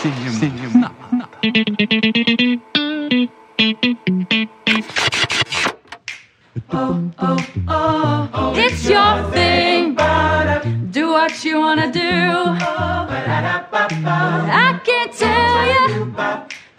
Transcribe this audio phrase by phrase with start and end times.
[0.00, 0.30] Cinema.
[0.30, 0.94] Cinema.
[8.56, 9.96] It's your thing.
[10.90, 12.00] Do what you wanna do.
[14.48, 16.14] I can't tell you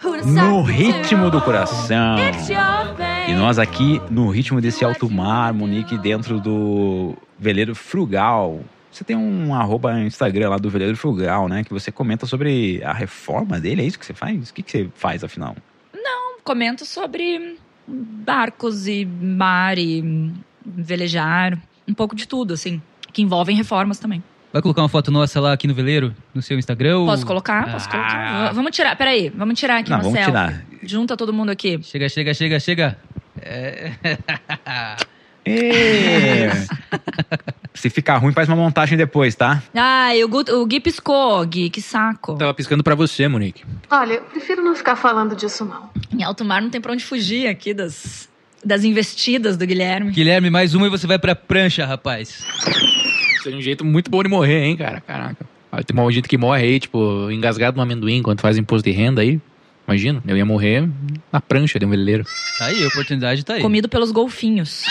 [0.00, 2.18] who to No ritmo do coração.
[2.18, 3.30] It's your thing.
[3.30, 8.60] E nós aqui no ritmo desse alto mar, Monique, dentro do Veleiro Frugal.
[8.92, 11.64] Você tem um arroba no Instagram lá do Veleiro Frugal, né?
[11.64, 14.50] Que você comenta sobre a reforma dele, é isso que você faz?
[14.50, 15.56] O que, que você faz, afinal?
[16.44, 20.32] Comento sobre barcos e mar e
[20.66, 21.56] velejar.
[21.86, 22.82] Um pouco de tudo, assim.
[23.12, 24.22] Que envolvem reformas também.
[24.52, 26.12] Vai colocar uma foto nossa lá aqui no veleiro?
[26.34, 26.98] No seu Instagram?
[26.98, 27.70] ou- Posso colocar?
[27.70, 27.92] Posso Ah.
[27.92, 28.52] colocar.
[28.54, 29.28] Vamos tirar, peraí.
[29.30, 30.32] Vamos tirar aqui Não, uma vamos selfie.
[30.32, 30.64] tirar.
[30.82, 31.80] Junta todo mundo aqui.
[31.82, 32.98] Chega, chega, chega, chega.
[33.40, 33.92] É...
[35.44, 36.48] Ê!
[37.74, 39.62] Se ficar ruim, faz uma montagem depois, tá?
[39.74, 42.34] Ai, o, Gu, o Gui piscou, Gui, que saco.
[42.36, 43.64] Tava piscando pra você, Monique.
[43.90, 45.90] Olha, eu prefiro não ficar falando disso, não.
[46.16, 48.28] Em alto mar não tem pra onde fugir aqui das,
[48.64, 50.12] das investidas do Guilherme.
[50.12, 52.44] Guilherme, mais uma e você vai pra prancha, rapaz.
[53.42, 55.00] Seria um jeito muito bom de morrer, hein, cara?
[55.00, 55.44] Caraca.
[55.72, 58.94] Ah, Tem uma gente que morre aí, tipo, engasgado no amendoim enquanto faz imposto de
[58.94, 59.40] renda aí.
[59.92, 60.88] Imagina, eu ia morrer
[61.30, 62.24] na prancha de um veleiro.
[62.58, 63.60] Tá aí, a oportunidade tá aí.
[63.60, 64.86] Comido pelos golfinhos.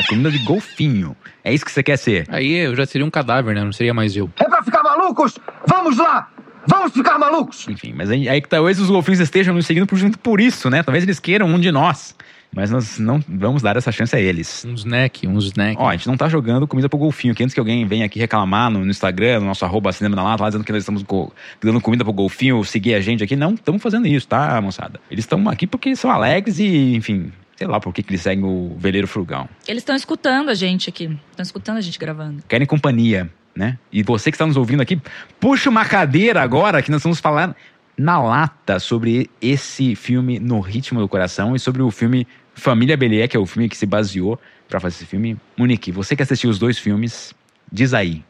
[0.00, 1.14] É comida de golfinho.
[1.44, 2.24] É isso que você quer ser?
[2.30, 3.62] Aí eu já seria um cadáver, né?
[3.62, 4.30] Não seria mais eu.
[4.38, 5.38] É pra ficar malucos?
[5.66, 6.30] Vamos lá!
[6.66, 7.68] Vamos ficar malucos!
[7.68, 10.70] Enfim, mas aí, aí que talvez os golfinhos estejam nos seguindo por, junto por isso,
[10.70, 10.82] né?
[10.82, 12.16] Talvez eles queiram um de nós.
[12.54, 14.64] Mas nós não vamos dar essa chance a eles.
[14.64, 15.76] Um snack, um snack.
[15.78, 18.18] Ó, a gente não tá jogando comida pro golfinho, que antes que alguém venha aqui
[18.18, 21.02] reclamar no, no Instagram, no nosso arroba cinema na lata, lá dizendo que nós estamos
[21.02, 23.36] co- dando comida pro golfinho, seguir a gente aqui.
[23.36, 24.98] Não estamos fazendo isso, tá, moçada?
[25.10, 28.44] Eles estão aqui porque são alegres e, enfim, sei lá por que que eles seguem
[28.44, 29.48] o veleiro frugal.
[29.68, 31.04] Eles estão escutando a gente aqui.
[31.30, 32.42] Estão escutando a gente gravando.
[32.48, 33.78] Querem companhia, né?
[33.92, 34.98] E você que está nos ouvindo aqui,
[35.38, 37.54] puxa uma cadeira agora que nós vamos falar
[37.96, 42.28] na lata sobre esse filme No Ritmo do Coração e sobre o filme
[42.58, 44.38] Família Belier, que é o filme que se baseou
[44.68, 45.36] para fazer esse filme.
[45.56, 47.34] Monique, você que assistiu os dois filmes,
[47.72, 48.22] diz aí,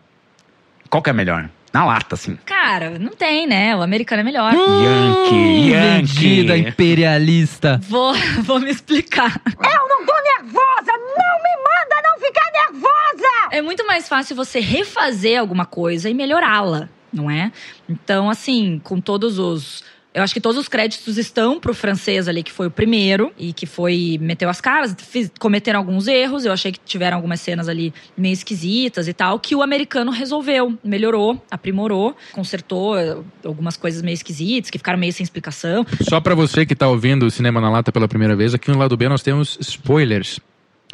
[0.88, 1.50] qual que é melhor?
[1.72, 2.38] Na lata, assim.
[2.46, 3.76] Cara, não tem, né?
[3.76, 4.54] O americano é melhor.
[4.54, 6.06] Yankee, Yankee.
[6.06, 7.78] Vendida imperialista.
[7.88, 9.40] Vou, vou me explicar.
[9.46, 10.92] Eu não tô nervosa!
[10.92, 13.48] Não me manda não ficar nervosa!
[13.52, 17.52] É muito mais fácil você refazer alguma coisa e melhorá-la, não é?
[17.88, 19.84] Então, assim, com todos os.
[20.14, 23.52] Eu acho que todos os créditos estão pro francês ali, que foi o primeiro, e
[23.52, 24.18] que foi.
[24.20, 26.44] meteu as caras, fiz- cometeram alguns erros.
[26.44, 30.76] Eu achei que tiveram algumas cenas ali meio esquisitas e tal, que o americano resolveu,
[30.82, 35.86] melhorou, aprimorou, consertou eh, algumas coisas meio esquisitas, que ficaram meio sem explicação.
[36.08, 38.78] Só pra você que tá ouvindo o Cinema na Lata pela primeira vez, aqui no
[38.78, 40.40] lado B nós temos spoilers.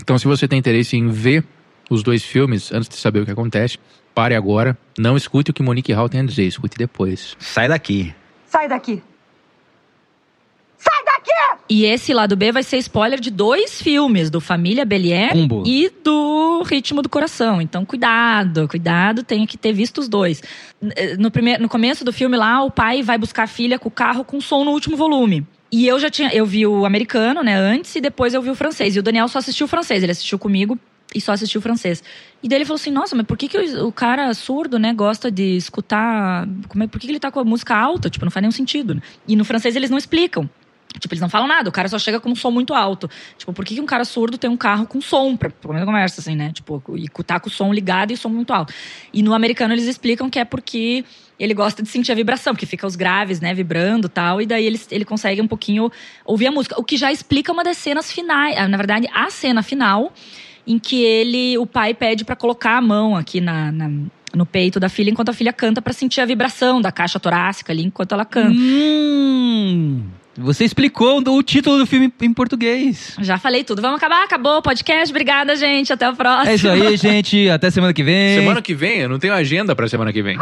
[0.03, 1.45] Então, se você tem interesse em ver
[1.89, 3.79] os dois filmes antes de saber o que acontece,
[4.15, 4.77] pare agora.
[4.99, 7.37] Não escute o que Monique Hall tem a dizer, escute depois.
[7.39, 8.13] Sai daqui.
[8.55, 9.03] Sai daqui!
[10.79, 11.65] Sai daqui!
[11.69, 15.65] E esse lado B vai ser spoiler de dois filmes, do Família Belier Combo.
[15.67, 17.61] e do Ritmo do Coração.
[17.61, 20.41] Então, cuidado, cuidado, tem que ter visto os dois.
[21.19, 23.91] No, primeiro, no começo do filme lá, o pai vai buscar a filha com o
[23.91, 25.45] carro com som no último volume.
[25.73, 28.55] E eu já tinha, eu vi o americano, né, antes, e depois eu vi o
[28.55, 28.95] francês.
[28.95, 30.79] E o Daniel só assistiu o francês, ele assistiu comigo
[31.15, 32.03] e só assistiu francês.
[32.43, 34.93] E daí ele falou assim: Nossa, mas por que, que o, o cara surdo, né,
[34.93, 36.47] gosta de escutar.
[36.69, 38.11] Como é, por que, que ele tá com a música alta?
[38.11, 38.95] Tipo, não faz nenhum sentido.
[38.95, 39.03] né?
[39.27, 40.49] E no francês eles não explicam.
[40.99, 43.11] Tipo, eles não falam nada, o cara só chega com um som muito alto.
[43.37, 46.21] Tipo, por que, que um cara surdo tem um carro com som pra a conversa,
[46.21, 46.53] assim, né?
[46.53, 48.73] Tipo, e tá com o som ligado e o som muito alto.
[49.13, 51.05] E no americano eles explicam que é porque
[51.39, 54.65] ele gosta de sentir a vibração, porque fica os graves, né, vibrando tal, e daí
[54.65, 55.91] ele, ele consegue um pouquinho
[56.25, 56.79] ouvir a música.
[56.79, 60.13] O que já explica uma das cenas finais, ah, na verdade, a cena final,
[60.67, 63.91] em que ele, o pai pede pra colocar a mão aqui na- na
[64.35, 67.73] no peito da filha enquanto a filha canta pra sentir a vibração da caixa torácica
[67.73, 68.51] ali enquanto ela canta.
[68.51, 70.03] Hum,
[70.37, 73.15] você explicou o título do filme em português.
[73.21, 73.81] Já falei tudo.
[73.81, 74.25] Vamos acabar?
[74.25, 75.09] Acabou o podcast.
[75.13, 75.93] Obrigada, gente.
[75.93, 76.51] Até o próximo.
[76.51, 77.49] É isso aí, gente.
[77.49, 78.41] Até semana que vem.
[78.41, 80.37] Semana que vem, eu não tenho agenda pra semana que vem.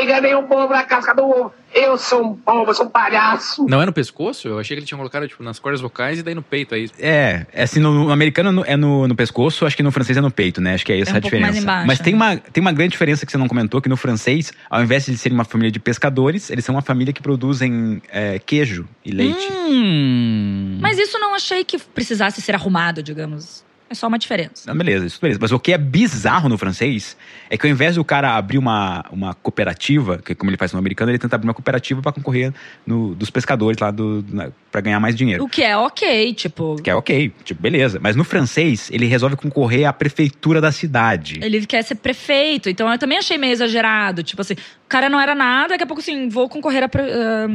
[0.00, 1.52] Enganei um povo na casca do ovo.
[1.74, 3.66] Eu sou um povo, eu sou um palhaço.
[3.68, 4.48] Não é no pescoço?
[4.48, 6.90] Eu achei que ele tinha colocado tipo, nas cordas vocais e daí no peito aí.
[6.98, 9.90] É, é assim, no, no americano é no- é no, no pescoço, acho que no
[9.92, 10.74] francês é no peito, né?
[10.74, 11.62] Acho que é essa É um a pouco mais diferença.
[11.62, 12.16] embaixo, Mas tem né?
[12.18, 15.16] uma, tem uma grande diferença que você não comentou, que no francês, ao invés de
[15.18, 19.46] serem uma família de pescadores, eles são uma família que produzem é, queijo e leite.
[19.52, 20.78] Hum.
[20.80, 23.64] Mas isso não achei que precisasse ser arrumado, digamos.
[23.88, 24.66] É só uma diferença.
[24.66, 25.38] Não, beleza, isso beleza.
[25.40, 27.16] Mas o que é bizarro no francês
[27.48, 30.78] é que ao invés do cara abrir uma, uma cooperativa, que como ele faz no
[30.78, 32.52] americano, ele tenta abrir uma cooperativa para concorrer
[32.84, 35.42] no, dos pescadores lá do, na, pra ganhar mais dinheiro.
[35.42, 36.76] O que é ok, tipo.
[36.82, 37.98] Que é ok, tipo, beleza.
[38.02, 41.40] Mas no francês, ele resolve concorrer à prefeitura da cidade.
[41.42, 44.22] Ele quer ser prefeito, então eu também achei meio exagerado.
[44.22, 46.88] Tipo assim, o cara não era nada, daqui a pouco assim, vou concorrer a.
[46.90, 47.04] pre-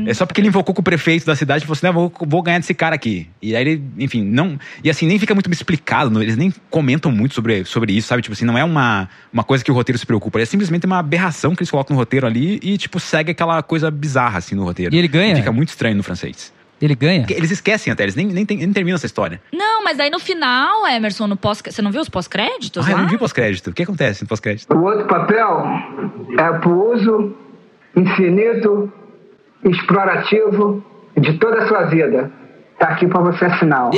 [0.07, 2.11] É só porque ele invocou com o prefeito da cidade e falou assim: "Ah, vou,
[2.27, 3.27] vou ganhar desse cara aqui.
[3.39, 4.57] E aí ele, enfim, não.
[4.83, 8.23] E assim, nem fica muito explicado, não- eles nem comentam muito sobre, sobre isso, sabe?
[8.23, 10.41] Tipo assim, não é uma, uma coisa que o roteiro se preocupa.
[10.41, 13.91] É simplesmente uma aberração que eles colocam no roteiro ali e, tipo, segue aquela coisa
[13.91, 14.95] bizarra, assim, no roteiro.
[14.95, 15.35] E ele ganha?
[15.35, 16.51] Fica muito estranho no francês.
[16.81, 17.25] Ele ganha?
[17.29, 19.41] Eles esquecem até, eles nem, nem, nem terminam essa história.
[19.53, 21.61] Não, mas aí no final, Emerson, no pós.
[21.63, 22.87] Você não viu os pós-créditos?
[22.87, 23.69] Ah, eu não vi pós-crédito.
[23.69, 24.73] O que acontece no pós-crédito?
[24.73, 25.63] O outro papel
[26.39, 27.35] é pro uso
[27.95, 28.91] infinito,
[29.63, 30.83] explorativo
[31.19, 32.31] de toda a sua vida.
[32.81, 33.91] Tá aqui pra você assinar.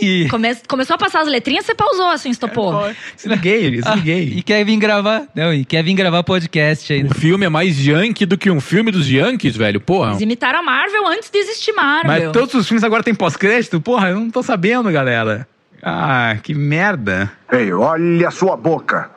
[0.00, 2.72] Ih, Come- Começou a passar as letrinhas, você pausou assim, estopou.
[3.16, 4.32] desliguei, desliguei.
[4.36, 5.24] E quer vir gravar?
[5.34, 7.10] Não, e quer vir gravar podcast ainda.
[7.10, 9.80] O filme é mais yankee do que um filme dos Yankees, velho.
[9.80, 10.10] Porra.
[10.12, 12.06] Eles imitaram a Marvel antes de existir Marvel.
[12.26, 13.80] Mas todos os filmes agora têm pós-crédito?
[13.80, 15.48] Porra, eu não tô sabendo, galera.
[15.82, 17.32] Ah, que merda.
[17.50, 19.10] Ei, olha a sua boca.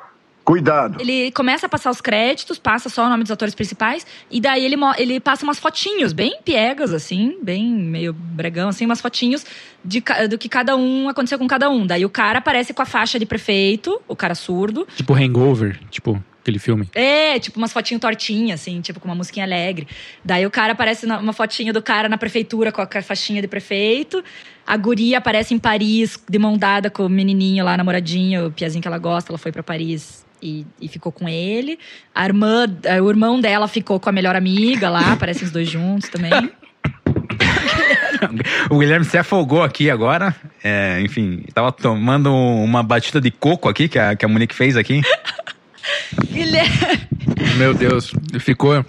[0.52, 1.00] Cuidado.
[1.00, 4.66] Ele começa a passar os créditos, passa só o nome dos atores principais, e daí
[4.66, 9.46] ele, ele passa umas fotinhos, bem piegas, assim, bem meio bregão, assim, umas fotinhos
[9.84, 11.88] de, do que cada um aconteceu com cada um.
[11.88, 14.86] Daí o cara aparece com a faixa de prefeito, o cara surdo.
[14.94, 16.90] Tipo Hangover, tipo aquele filme.
[16.94, 19.88] É, tipo umas fotinhos tortinhas, assim, tipo com uma musiquinha alegre.
[20.26, 23.48] Daí o cara aparece na- uma fotinha do cara na prefeitura com a, faixinha de
[23.48, 24.22] prefeito.
[24.68, 28.82] A guria aparece em Paris, de mão dada com o menininho lá, namoradinho, o piazinho
[28.82, 29.32] que ela gosta.
[29.32, 31.78] Ela foi pra Paris e, e ficou com ele.
[32.14, 35.70] A irmã, eh, o irmão dela ficou com a melhor amiga lá, aparecem os dois
[35.70, 36.32] juntos também.
[38.70, 40.36] O Guilherme se afogou aqui agora.
[40.64, 44.78] É, enfim, tava tomando uma batida de coco aqui, que a, que a Monique fez
[44.78, 45.02] aqui.
[46.32, 47.08] Guilherme.
[47.58, 48.86] Meu Deus, ficou.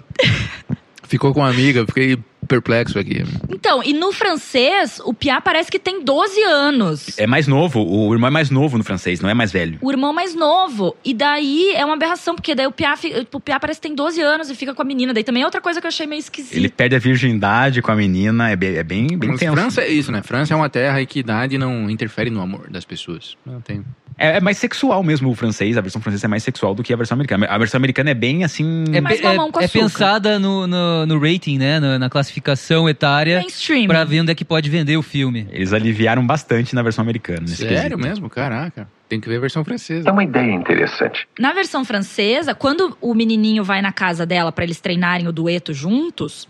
[1.07, 2.17] Ficou com a amiga, fiquei
[2.47, 3.23] perplexo aqui.
[3.49, 7.17] Então, e no francês, o Piá parece que tem 12 anos.
[7.17, 9.77] É mais novo, o irmão é mais novo no francês, não é mais velho.
[9.81, 10.95] O irmão mais novo.
[11.03, 12.95] E daí é uma aberração, porque daí o Piá,
[13.31, 15.13] o Piá parece que tem 12 anos e fica com a menina.
[15.13, 16.55] Daí também é outra coisa que eu achei meio esquisita.
[16.55, 19.53] Ele perde a virgindade com a menina, é bem, é bem, bem Mas tenso.
[19.53, 20.21] França é isso, né?
[20.21, 23.37] França é uma terra em que idade não interfere no amor das pessoas.
[23.45, 23.83] Não tem.
[24.23, 26.93] É, é mais sexual mesmo o francês, a versão francesa é mais sexual do que
[26.93, 27.45] a versão americana.
[27.47, 28.85] A versão americana é bem assim.
[28.93, 31.79] É, é, é pensada no, no, no rating, né?
[31.79, 33.39] Na, na classificação etária.
[33.39, 33.87] Mainstream.
[33.87, 35.47] Pra ver onde é que pode vender o filme.
[35.51, 37.47] Eles aliviaram bastante na versão americana.
[37.47, 37.97] Sério quesito.
[37.99, 38.29] mesmo?
[38.29, 38.87] Caraca.
[39.09, 40.07] Tem que ver a versão francesa.
[40.07, 41.27] É uma ideia interessante.
[41.37, 45.73] Na versão francesa, quando o menininho vai na casa dela pra eles treinarem o dueto
[45.73, 46.47] juntos,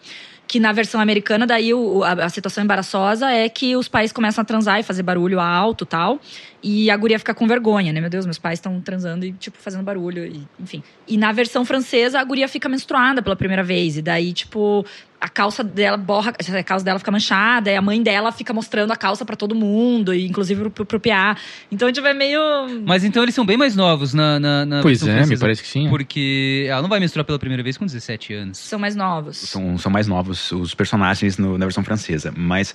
[0.47, 4.41] que na versão americana, daí o- a, a situação embaraçosa é que os pais começam
[4.41, 6.19] a transar e fazer barulho alto tal.
[6.63, 7.99] E a guria fica com vergonha, né?
[7.99, 10.81] Meu Deus, meus pais estão transando e, tipo, fazendo barulho, e, enfim.
[11.05, 13.97] E na versão francesa, a guria fica menstruada pela primeira vez.
[13.97, 14.85] E daí, tipo,
[15.19, 18.91] a calça dela borra, a calça dela fica manchada, e a mãe dela fica mostrando
[18.91, 21.35] a calça pra todo mundo, e inclusive pro, pro, pro PA.
[21.69, 22.39] Então, tipo, é meio.
[22.85, 25.41] Mas então eles são bem mais novos na, na, na Pois versão é, me francesa.
[25.41, 25.89] parece que sim.
[25.89, 28.57] Porque ela não vai menstruar pela primeira vez com 17 anos.
[28.57, 29.35] São mais novos.
[29.35, 32.33] São, são mais novos os personagens no- na versão francesa.
[32.35, 32.73] Mas,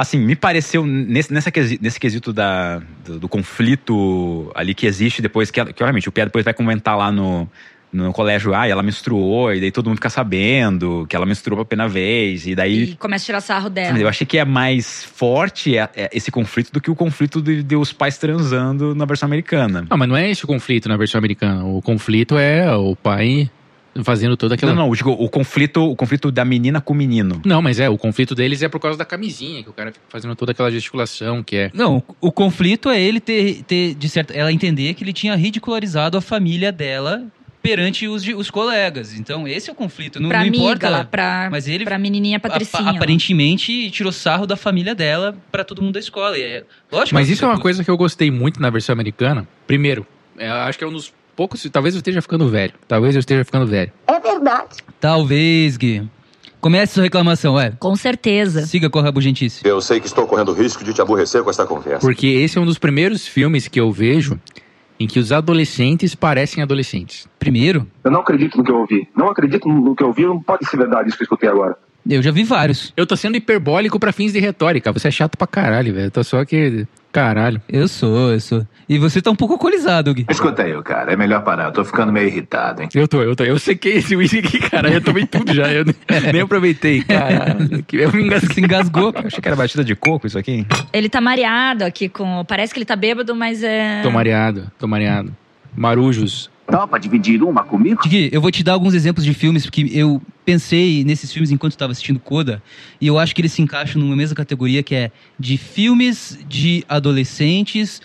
[0.00, 1.50] assim, me pareceu nesse, nessa,
[1.80, 6.12] nesse quesito da, do, do conflito ali que existe depois, que, ela- que obviamente o
[6.12, 7.48] Pierre depois vai comentar lá no,
[7.92, 11.56] no colégio, ah, e ela menstruou, e daí todo mundo fica sabendo que ela menstruou
[11.58, 12.82] pela primeira vez, e daí.
[12.92, 13.98] E começa a tirar sarro dela.
[13.98, 17.62] Eu achei que é mais forte é- é esse conflito do que o conflito de,
[17.62, 19.86] de os pais transando na versão americana.
[19.90, 21.64] Não, mas não é esse o conflito na versão americana.
[21.64, 23.50] O conflito é o pai
[24.04, 24.72] fazendo toda aquela.
[24.74, 27.40] Não, não, digo, o conflito, o conflito da menina com o menino.
[27.44, 30.04] Não, mas é, o conflito deles é por causa da camisinha, que o cara fica
[30.08, 31.70] fazendo toda aquela gesticulação, que é.
[31.74, 36.16] Não, o conflito é ele ter, ter de certa, ela entender que ele tinha ridicularizado
[36.16, 37.24] a família dela
[37.62, 39.12] perante os, os colegas.
[39.18, 40.18] Então, esse é o conflito.
[40.18, 40.88] Não, pra não amiga importa.
[40.88, 42.84] lá, pra, mas ele- pra menininha Patricinha.
[42.84, 42.90] lá.
[42.92, 46.38] aparentemente tirou sarro da família dela pra todo mundo da escola.
[46.38, 47.14] E é, lógico.
[47.14, 49.46] Mas isso é uma coisa que eu gostei muito na versão americana.
[49.66, 50.06] Primeiro,
[50.38, 51.66] é, acho que é um dos poucos.
[51.72, 52.74] Talvez eu esteja ficando velho.
[52.86, 53.90] Talvez eu esteja ficando velho.
[54.06, 54.76] É verdade.
[55.00, 56.06] Talvez, Gui.
[56.60, 57.70] Comece sua reclamação, é.
[57.80, 58.66] Com certeza.
[58.66, 59.62] Siga com a rabugentice.
[59.64, 62.00] Eu sei que estou correndo risco de te aborrecer com esta conversa.
[62.00, 64.38] Porque esse é um dos primeiros filmes que eu vejo
[64.98, 67.26] em que os adolescentes parecem adolescentes.
[67.38, 69.08] Primeiro, Eu não acredito no que eu ouvi.
[69.16, 70.26] Não acredito no que eu ouvi.
[70.26, 71.74] Não pode ser verdade isso que eu escutei agora.
[72.06, 72.92] eu já vi vários.
[72.94, 74.92] Eu tô sendo hiperbólico pra fins de retórica.
[74.92, 76.06] Você é chato pra caralho, velho.
[76.08, 76.86] Eu tô só que.
[77.12, 77.60] Caralho.
[77.68, 78.66] Eu sou, eu sou.
[78.88, 80.26] E você tá um pouco alcoolizado, Gui.
[80.30, 81.12] Escuta aí, cara.
[81.12, 81.64] É melhor parar.
[81.66, 82.88] Eu tô ficando meio irritado, hein?
[82.94, 83.44] Eu tô, eu tô.
[83.44, 84.90] Eu sequei esse whisky aqui, cara.
[84.90, 85.72] Eu tomei tudo já.
[85.72, 85.94] Eu nem,
[86.32, 87.02] nem aproveitei.
[87.02, 87.84] Caralho.
[87.92, 88.54] Eu me engasguei.
[88.54, 89.12] Se engasgou.
[89.14, 90.66] Eu achei que era batida de coco isso aqui.
[90.92, 92.44] Ele tá mareado aqui com.
[92.44, 94.02] Parece que ele tá bêbado, mas é.
[94.02, 95.34] Tô mareado, tô mareado.
[95.76, 96.50] Marujos.
[96.70, 98.02] Topa dividir uma comigo?
[98.06, 101.72] Gui, eu vou te dar alguns exemplos de filmes que eu pensei nesses filmes enquanto
[101.72, 102.60] estava assistindo Coda,
[103.00, 106.84] e eu acho que eles se encaixam numa mesma categoria que é de filmes de
[106.88, 108.00] adolescentes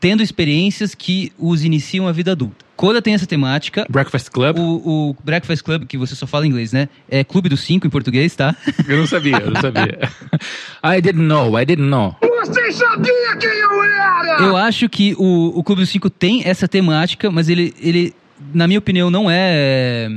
[0.00, 2.64] tendo experiências que os iniciam a vida adulta.
[2.74, 3.86] Coda tem essa temática.
[3.88, 4.58] Breakfast Club?
[4.58, 6.88] O, o Breakfast Club, que você só fala em inglês, né?
[7.08, 8.56] É Clube dos Cinco em português, tá?
[8.88, 10.00] Eu não sabia, eu não sabia.
[10.82, 12.16] I didn't know, I didn't know.
[12.20, 14.42] Você sabia quem eu era!
[14.42, 18.12] Eu acho que o, o Clube dos Cinco tem essa temática, mas ele, ele,
[18.52, 20.10] na minha opinião, não é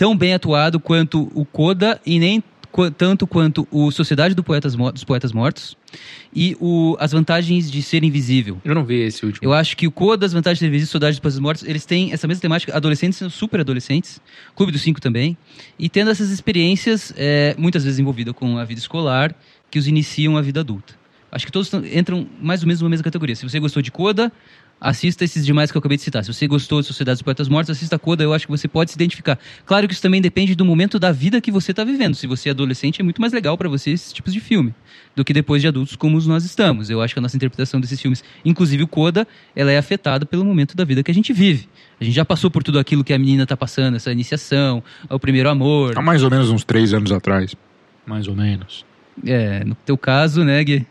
[0.00, 2.42] tão bem atuado quanto o Coda e nem
[2.96, 5.76] tanto quanto o Sociedade do Poetas dos Poetas Mortos
[6.34, 8.58] e o As Vantagens de Ser Invisível.
[8.64, 9.46] Eu não vi esse último.
[9.46, 11.64] Eu acho que o Coda, As Vantagens de Ser Invisível e Sociedade dos Poetas Mortos,
[11.64, 14.22] eles têm essa mesma temática, adolescentes sendo super adolescentes,
[14.56, 15.36] Clube dos Cinco também,
[15.78, 19.34] e tendo essas experiências, é, muitas vezes envolvidas com a vida escolar,
[19.70, 20.94] que os iniciam a vida adulta.
[21.30, 23.36] Acho que todos entram mais ou menos numa mesma categoria.
[23.36, 24.32] Se você gostou de Coda,
[24.80, 26.24] assista esses demais que eu acabei de citar.
[26.24, 28.90] Se você gostou de Sociedade dos Poetas Mortos, assista Coda, eu acho que você pode
[28.90, 29.38] se identificar.
[29.66, 32.14] Claro que isso também depende do momento da vida que você está vivendo.
[32.14, 34.74] Se você é adolescente, é muito mais legal para você esses tipos de filme
[35.14, 36.88] do que depois de adultos como nós estamos.
[36.88, 40.44] Eu acho que a nossa interpretação desses filmes, inclusive o Coda, ela é afetada pelo
[40.44, 41.68] momento da vida que a gente vive.
[42.00, 45.18] A gente já passou por tudo aquilo que a menina tá passando, essa iniciação, o
[45.18, 45.98] primeiro amor.
[45.98, 47.54] Há mais ou menos uns três anos atrás.
[48.06, 48.84] Mais ou menos.
[49.26, 50.86] É, no teu caso, né, Gui?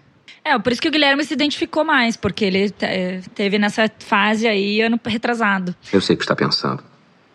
[0.49, 4.47] É, por isso que o Guilherme se identificou mais, porque ele é, teve nessa fase
[4.47, 5.75] aí ano retrasado.
[5.93, 6.83] Eu sei o que está pensando.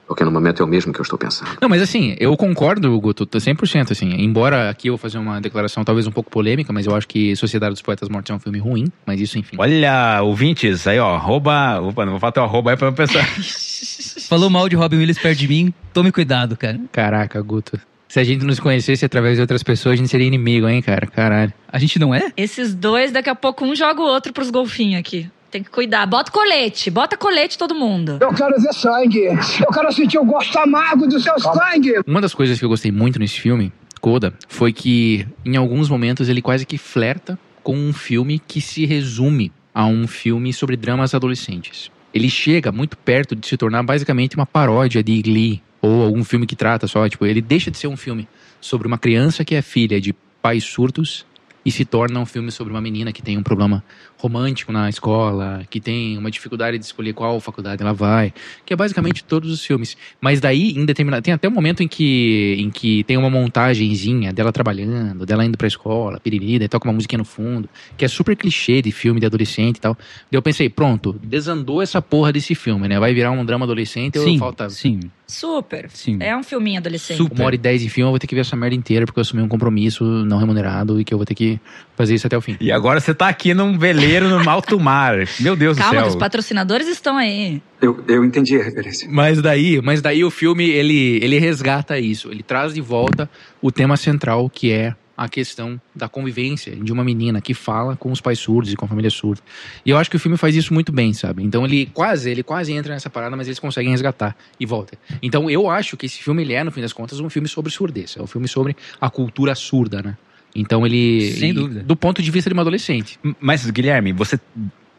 [0.06, 1.56] Porque no momento é o mesmo que eu estou pensando.
[1.60, 4.12] Não, mas assim, eu concordo, Guto, 100%, assim.
[4.18, 7.34] Embora aqui eu vou fazer uma declaração talvez um pouco polêmica, mas eu acho que
[7.36, 9.56] Sociedade dos Poetas Mortos é um filme ruim, mas isso, enfim.
[9.58, 11.80] Olha, ouvintes, aí ó, arroba.
[11.80, 13.24] Opa, não vou falar teu arroba aí pra pensar.
[14.28, 16.78] Falou mal de Robin Williams perto de mim, tome cuidado, cara.
[16.92, 17.80] Caraca, Guto.
[18.14, 21.04] Se a gente nos conhecesse através de outras pessoas, a gente seria inimigo, hein, cara?
[21.04, 21.52] Caralho.
[21.66, 22.30] A gente não é?
[22.36, 25.28] Esses dois, daqui a pouco um joga o outro pros golfinhos aqui.
[25.50, 26.06] Tem que cuidar.
[26.06, 28.18] Bota colete, bota colete todo mundo.
[28.20, 29.24] Eu quero ver sangue.
[29.60, 32.02] Eu quero sentir o gosto amargo do seu sangue.
[32.06, 36.28] Uma das coisas que eu gostei muito nesse filme, Coda, foi que em alguns momentos
[36.28, 41.14] ele quase que flerta com um filme que se resume a um filme sobre dramas
[41.14, 41.90] adolescentes.
[42.14, 46.46] Ele chega muito perto de se tornar basicamente uma paródia de Glee ou algum filme
[46.46, 48.26] que trata só, tipo, ele deixa de ser um filme
[48.60, 51.26] sobre uma criança que é filha de pais surtos
[51.64, 53.82] e se torna um filme sobre uma menina que tem um problema
[54.18, 58.32] romântico na escola, que tem uma dificuldade de escolher qual faculdade ela vai,
[58.64, 59.96] que é basicamente todos os filmes.
[60.20, 64.32] Mas daí, em determinado, tem até um momento em que em que tem uma montagenzinha
[64.32, 68.08] dela trabalhando, dela indo pra escola, piriri, daí toca uma musiquinha no fundo, que é
[68.08, 69.94] super clichê de filme de adolescente e tal.
[69.94, 72.98] Daí eu pensei, pronto, desandou essa porra desse filme, né?
[72.98, 75.00] Vai virar um drama adolescente ou Sim, falta sim.
[75.26, 75.88] Super.
[75.90, 76.18] Sim.
[76.20, 77.16] É um filminho adolescente.
[77.16, 77.36] Super.
[77.36, 79.18] uma hora e dez de filme, eu vou ter que ver essa merda inteira porque
[79.18, 81.58] eu assumi um compromisso não remunerado e que eu vou ter que
[81.96, 82.56] fazer isso até o fim.
[82.60, 83.78] E agora você tá aqui num
[84.22, 85.16] no alto mar.
[85.40, 86.20] Meu Deus Calma, do os céu.
[86.20, 87.62] patrocinadores estão aí.
[87.80, 89.08] Eu, eu entendi a referência.
[89.10, 93.28] Mas daí, mas daí o filme ele, ele resgata isso, ele traz de volta
[93.60, 98.10] o tema central que é a questão da convivência de uma menina que fala com
[98.10, 99.40] os pais surdos e com a família surda.
[99.84, 101.42] E eu acho que o filme faz isso muito bem, sabe?
[101.44, 104.98] Então ele quase, ele quase entra nessa parada, mas eles conseguem resgatar e volta.
[105.22, 107.70] Então eu acho que esse filme ele é no fim das contas um filme sobre
[107.70, 110.16] surdez, é um filme sobre a cultura surda, né?
[110.54, 111.82] Então ele Sem dúvida.
[111.82, 113.18] do ponto de vista de uma adolescente.
[113.40, 114.38] Mas, Guilherme, você,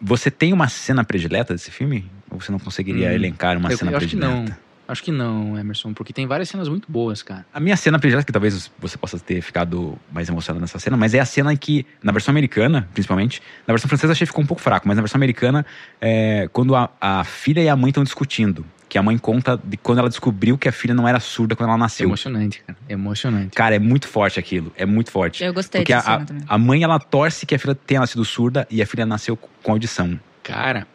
[0.01, 2.05] você tem uma cena predileta desse filme?
[2.29, 4.49] Ou você não conseguiria Hum, elencar uma eu, cena eu acho que predileta?
[4.51, 4.65] não.
[4.87, 7.43] Acho que não, Emerson, porque tem várias cenas muito boas, cara.
[7.51, 11.15] A minha cena predileta, que talvez você possa ter ficado mais emocionado nessa cena, mas
[11.15, 14.47] é a cena que, na versão americana, principalmente, na versão francesa achei que ficou um
[14.47, 15.65] pouco fraco, mas na versão americana,
[15.99, 19.77] é, quando a, a filha e a mãe estão discutindo, que a mãe conta de
[19.77, 22.07] quando ela descobriu que a filha não era surda quando ela nasceu.
[22.07, 22.77] Emocionante, cara.
[22.87, 23.55] Emocionante.
[23.55, 25.43] Cara, é muito forte aquilo, é muito forte.
[25.43, 26.43] Eu gostei Porque a, dessa cena a, também.
[26.47, 29.71] a mãe, ela torce que a filha tenha nascido surda e a filha nasceu com
[29.71, 30.19] audição.
[30.43, 30.87] Cara,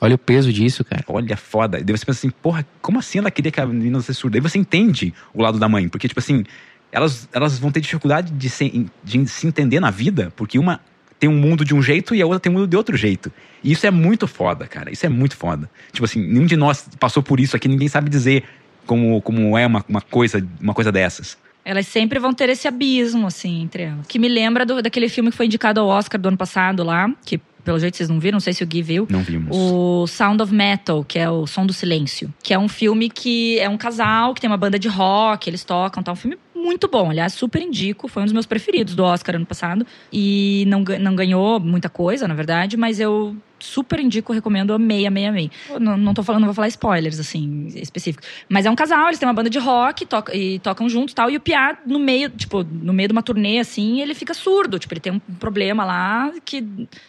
[0.00, 1.04] olha o peso disso, cara.
[1.08, 1.78] Olha, foda.
[1.78, 4.38] E daí você pensa assim, porra, como assim ela queria que a menina fosse surda?
[4.38, 6.44] Aí você entende o lado da mãe, porque, tipo assim,
[6.90, 10.80] elas, elas vão ter dificuldade de se, de se entender na vida, porque uma
[11.18, 13.32] tem um mundo de um jeito e a outra tem um mundo de outro jeito.
[13.62, 14.90] E isso é muito foda, cara.
[14.92, 15.68] Isso é muito foda.
[15.92, 18.44] Tipo assim, nenhum de nós passou por isso aqui, ninguém sabe dizer
[18.86, 21.36] como, como é uma, uma, coisa, uma coisa dessas.
[21.64, 24.06] Elas sempre vão ter esse abismo, assim, entre elas.
[24.06, 27.10] Que me lembra do, daquele filme que foi indicado ao Oscar do ano passado lá,
[27.24, 29.06] que pelo jeito vocês não viram, não sei se o Gui viu.
[29.10, 29.56] Não vimos.
[29.56, 32.32] O Sound of Metal, que é o Som do Silêncio.
[32.42, 35.64] Que é um filme que é um casal que tem uma banda de rock, eles
[35.64, 36.12] tocam, tá?
[36.12, 37.10] Um filme muito bom.
[37.10, 38.08] Aliás, super indico.
[38.08, 39.86] Foi um dos meus preferidos do Oscar ano passado.
[40.12, 45.26] E não, não ganhou muita coisa, na verdade, mas eu super indico, recomendo, amei, amei,
[45.26, 45.50] amei.
[45.80, 48.28] Não, não tô falando, não vou falar spoilers, assim, específicos.
[48.48, 51.14] Mas é um casal, eles têm uma banda de rock toca- e tocam juntos e
[51.14, 51.30] tal.
[51.30, 54.78] E o Piá, no meio, tipo, no meio de uma turnê, assim, ele fica surdo.
[54.78, 56.60] Tipo, ele tem um problema lá que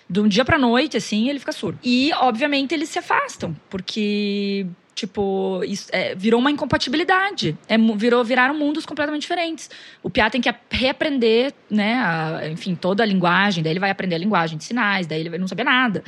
[0.10, 1.80] de um dia pra noite, assim, ele fica surdo.
[1.84, 4.66] E, obviamente, eles se afastam, porque
[4.96, 7.58] Tipo, isso, é, virou uma incompatibilidade.
[7.68, 9.70] É, virou, viraram mundos completamente diferentes.
[10.04, 11.94] O Piá tem que ap- reaprender, né?
[11.96, 13.64] a- enfim, toda a linguagem.
[13.64, 15.08] Daí ele vai aprender a linguagem de sinais.
[15.08, 16.04] Daí ele não saber nada.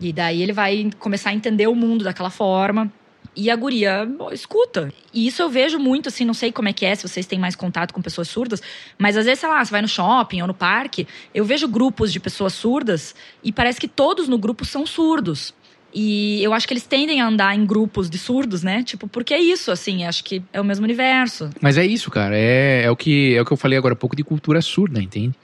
[0.00, 2.92] E daí ele vai começar a entender o mundo daquela forma.
[3.34, 4.92] E a guria escuta.
[5.14, 7.38] E isso eu vejo muito, assim, não sei como é que é, se vocês têm
[7.38, 8.60] mais contato com pessoas surdas,
[8.98, 12.12] mas às vezes, sei lá, você vai no shopping ou no parque, eu vejo grupos
[12.12, 15.54] de pessoas surdas e parece que todos no grupo são surdos.
[15.94, 18.82] E eu acho que eles tendem a andar em grupos de surdos, né?
[18.82, 21.50] Tipo, porque é isso, assim, acho que é o mesmo universo.
[21.60, 22.36] Mas é isso, cara.
[22.36, 25.02] É, é, o que, é o que eu falei agora há pouco de cultura surda,
[25.02, 25.34] entende?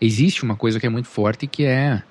[0.00, 2.02] Existe uma coisa que é muito forte que é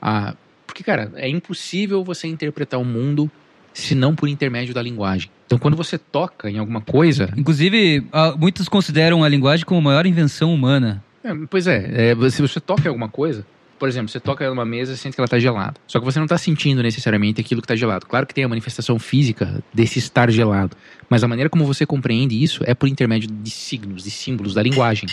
[0.00, 0.34] a.
[0.66, 3.30] Porque, cara, é impossível você interpretar o mundo
[3.74, 5.30] se não por intermédio da linguagem.
[5.46, 7.32] Então, quando você toca em alguma coisa.
[7.36, 8.06] Inclusive,
[8.38, 11.02] muitos consideram a linguagem como a maior invenção humana.
[11.24, 13.46] É, pois é, é, se você toca em alguma coisa,
[13.82, 15.74] por exemplo, você toca numa mesa e sente que ela está gelada.
[15.88, 18.06] Só que você não está sentindo necessariamente aquilo que está gelado.
[18.06, 20.76] Claro que tem a manifestação física desse estar gelado,
[21.10, 24.62] mas a maneira como você compreende isso é por intermédio de signos, de símbolos, da
[24.62, 25.08] linguagem.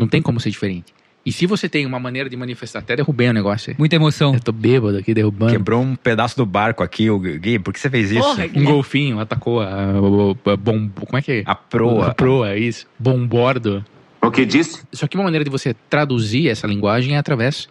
[0.00, 0.94] Não tem como ser diferente.
[1.26, 3.76] E se você tem uma maneira de manifestar, até derrubei o negócio aí.
[3.78, 4.32] Muita emoção.
[4.32, 5.52] Eu tô bêbado aqui derrubando.
[5.52, 7.58] Quebrou um pedaço do barco aqui, o Gui.
[7.58, 8.22] Por que você fez isso?
[8.22, 11.42] Porra, Um golfinho atacou a, a, a bom, como é que é?
[11.44, 12.06] A proa.
[12.06, 12.86] A proa, isso.
[12.98, 13.84] Bombordo.
[14.22, 14.82] O que disse?
[14.90, 17.68] Só que uma maneira de você traduzir essa linguagem é através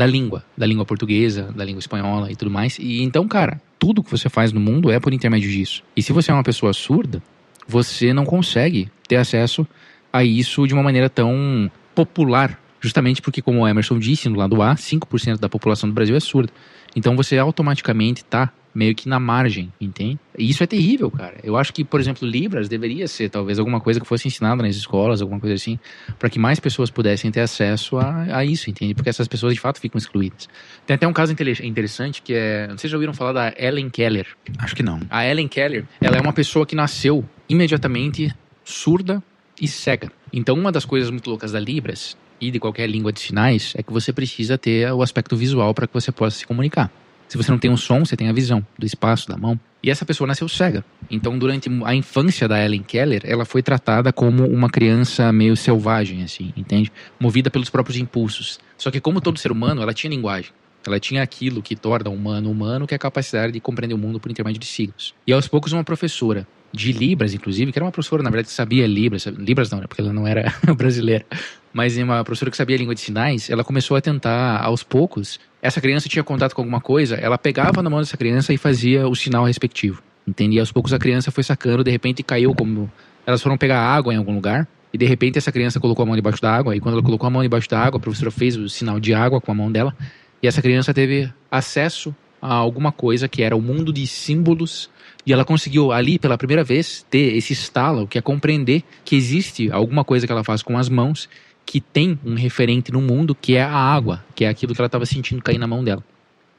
[0.00, 2.78] da língua, da língua portuguesa, da língua espanhola e tudo mais.
[2.78, 5.82] E então, cara, tudo que você faz no mundo é por intermédio disso.
[5.94, 7.22] E se você é uma pessoa surda,
[7.68, 9.66] você não consegue ter acesso
[10.10, 14.62] a isso de uma maneira tão popular, justamente porque, como o Emerson disse no lado
[14.62, 16.50] A, 5% da população do Brasil é surda.
[16.94, 20.18] Então você automaticamente tá meio que na margem, entende?
[20.38, 21.36] E isso é terrível, cara.
[21.42, 24.76] Eu acho que, por exemplo, Libras deveria ser talvez alguma coisa que fosse ensinada nas
[24.76, 25.78] escolas, alguma coisa assim,
[26.18, 28.94] para que mais pessoas pudessem ter acesso a, a isso, entende?
[28.94, 30.48] Porque essas pessoas de fato ficam excluídas.
[30.86, 32.68] Tem até um caso interessante que é.
[32.68, 34.26] Vocês já ouviram falar da Ellen Keller?
[34.58, 35.00] Acho que não.
[35.10, 38.32] A Ellen Keller, ela é uma pessoa que nasceu imediatamente
[38.64, 39.22] surda
[39.60, 40.10] e cega.
[40.32, 43.82] Então, uma das coisas muito loucas da Libras e de qualquer língua de sinais é
[43.82, 46.90] que você precisa ter o aspecto visual para que você possa se comunicar.
[47.28, 49.58] Se você não tem um som, você tem a visão do espaço, da mão.
[49.82, 50.84] E essa pessoa nasceu cega.
[51.08, 56.24] Então, durante a infância da Ellen Keller, ela foi tratada como uma criança meio selvagem,
[56.24, 56.90] assim, entende?
[57.20, 58.58] Movida pelos próprios impulsos.
[58.76, 60.50] Só que, como todo ser humano, ela tinha linguagem.
[60.84, 63.98] Ela tinha aquilo que torna o humano humano, que é a capacidade de compreender o
[63.98, 65.14] mundo por intermédio de signos.
[65.24, 68.54] E aos poucos, uma professora de Libras, inclusive, que era uma professora, na verdade, que
[68.54, 69.26] sabia Libras.
[69.26, 69.86] Libras não, né?
[69.86, 71.24] Porque ela não era brasileira.
[71.72, 75.80] Mas uma professora que sabia língua de sinais, ela começou a tentar, aos poucos, essa
[75.80, 79.14] criança tinha contato com alguma coisa, ela pegava na mão dessa criança e fazia o
[79.14, 80.02] sinal respectivo.
[80.26, 80.56] Entende?
[80.56, 82.90] E aos poucos a criança foi sacando, de repente caiu como.
[83.26, 84.66] Elas foram pegar água em algum lugar.
[84.92, 86.74] E de repente essa criança colocou a mão debaixo da água.
[86.74, 89.14] E quando ela colocou a mão debaixo da água, a professora fez o sinal de
[89.14, 89.94] água com a mão dela.
[90.42, 94.90] E essa criança teve acesso a alguma coisa que era o mundo de símbolos.
[95.26, 99.70] E ela conseguiu ali pela primeira vez ter esse estalo, que é compreender que existe
[99.70, 101.28] alguma coisa que ela faz com as mãos
[101.64, 104.86] que tem um referente no mundo que é a água, que é aquilo que ela
[104.86, 106.02] estava sentindo cair na mão dela.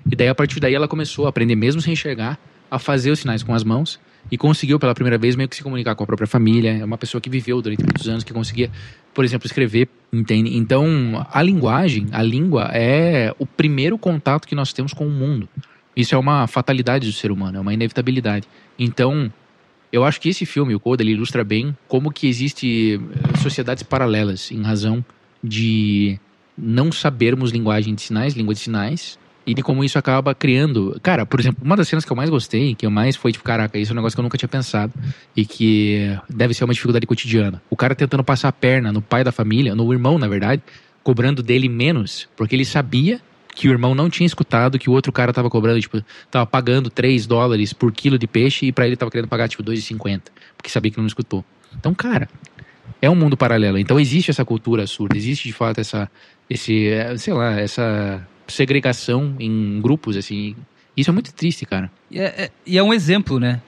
[0.10, 3.20] E daí a partir daí ela começou a aprender mesmo sem enxergar a fazer os
[3.20, 4.00] sinais com as mãos
[4.32, 6.78] e conseguiu pela primeira vez meio que se comunicar com a própria família.
[6.78, 8.72] É uma pessoa que viveu durante muitos anos que conseguia,
[9.14, 10.56] por exemplo, escrever, entende?
[10.56, 15.50] Então, a linguagem, a língua é o primeiro contato que nós temos com o mundo.
[15.96, 18.48] Isso é uma fatalidade do ser humano, é uma inevitabilidade.
[18.78, 19.32] Então,
[19.92, 23.84] eu acho que esse filme, o Coda, ele ilustra bem como que existe eh, sociedades
[23.84, 25.04] paralelas em razão
[25.44, 26.20] de
[26.58, 31.00] não sabermos linguagem de sinais, língua de sinais, e de como isso acaba criando.
[31.02, 33.44] Cara, por exemplo, uma das cenas que eu mais gostei, que eu mais foi tipo,
[33.44, 34.94] caraca, isso é um negócio que eu nunca tinha pensado
[35.36, 37.62] e que deve ser uma dificuldade cotidiana.
[37.70, 40.62] O cara tentando passar a perna no pai da família, no irmão, na verdade,
[41.04, 43.20] cobrando dele menos, porque ele sabia
[43.56, 46.90] que o irmão não tinha escutado que o outro cara tava cobrando, tipo, tava pagando
[46.90, 50.22] 3 dólares por quilo de peixe e pra ele tava querendo pagar, tipo, 2,50,
[50.58, 51.44] porque sabia que não escutou.
[51.78, 52.30] Então, cara,
[53.02, 53.78] é um mundo paralelo.
[53.78, 56.10] Então existe essa cultura surda, existe de fato essa,
[56.50, 60.56] esse, eh, sei lá, essa segregação em grupos, assim.
[60.96, 61.92] Isso é muito triste, cara.
[62.10, 63.62] E é, é- e é um exemplo, né?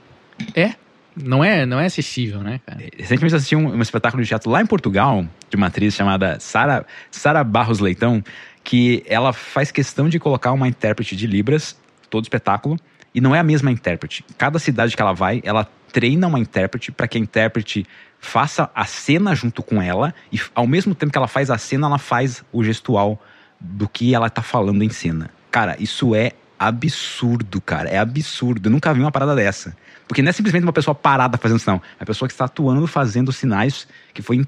[0.55, 0.75] É.
[1.15, 2.79] Não é, não é acessível, né, cara?
[2.97, 6.39] Recentemente eu assisti um, um espetáculo de teatro lá em Portugal, de uma atriz chamada
[6.39, 8.23] Sara, Sara Barros Leitão,
[8.63, 11.77] que ela faz questão de colocar uma intérprete de Libras,
[12.09, 12.77] todo espetáculo,
[13.13, 14.25] e não é a mesma intérprete.
[14.37, 17.85] Cada cidade que ela vai, ela treina uma intérprete para que a intérprete
[18.19, 21.87] faça a cena junto com ela, e ao mesmo tempo que ela faz a cena,
[21.87, 23.21] ela faz o gestual
[23.59, 25.29] do que ela tá falando em cena.
[25.51, 27.89] Cara, isso é absurdo, cara.
[27.89, 28.67] É absurdo.
[28.67, 29.75] Eu nunca vi uma parada dessa.
[30.07, 31.81] Porque não é simplesmente uma pessoa parada fazendo sinal.
[31.99, 34.45] É a pessoa que está atuando fazendo sinais que foi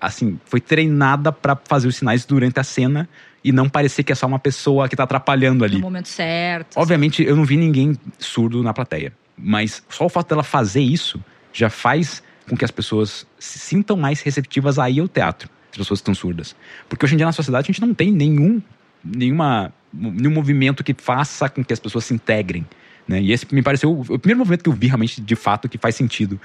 [0.00, 3.08] assim, foi treinada pra fazer os sinais durante a cena
[3.42, 5.76] e não parecer que é só uma pessoa que tá atrapalhando ali.
[5.76, 6.76] No momento certo.
[6.76, 9.12] Obviamente, eu não vi ninguém surdo na plateia.
[9.36, 11.22] Mas só o fato dela fazer isso
[11.52, 15.76] já faz com que as pessoas se sintam mais receptivas a ir ao teatro, as
[15.76, 16.56] pessoas que estão surdas.
[16.88, 18.60] Porque hoje em dia na sociedade a gente não tem nenhum,
[19.04, 22.66] nenhuma, nenhum movimento que faça com que as pessoas se integrem.
[23.08, 23.22] Né?
[23.22, 25.78] E esse me pareceu o o primeiro movimento que eu vi realmente, de fato, que
[25.78, 26.40] faz sentido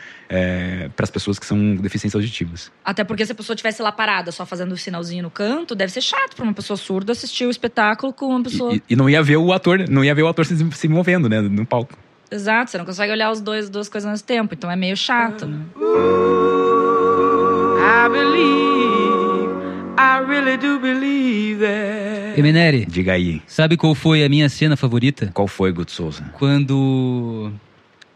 [0.96, 2.72] para as pessoas que são deficientes auditivas.
[2.84, 5.92] Até porque se a pessoa estivesse lá parada, só fazendo o sinalzinho no canto, deve
[5.92, 8.76] ser chato pra uma pessoa surda assistir o espetáculo com uma pessoa.
[8.76, 11.28] E, e não ia ver o ator, não ia ver o ator se, se movendo,
[11.28, 11.98] né, no palco.
[12.32, 14.98] Exato, você não consegue olhar os dois, duas coisas ao mesmo tempo, então é meio
[14.98, 15.60] chato, né?
[17.86, 18.73] I believe,
[19.98, 22.40] I really do believe that.
[22.40, 25.30] Emeneri, Diga aí, sabe qual foi a minha cena favorita?
[25.34, 26.24] qual foi, Guto Souza?
[26.34, 27.52] Quando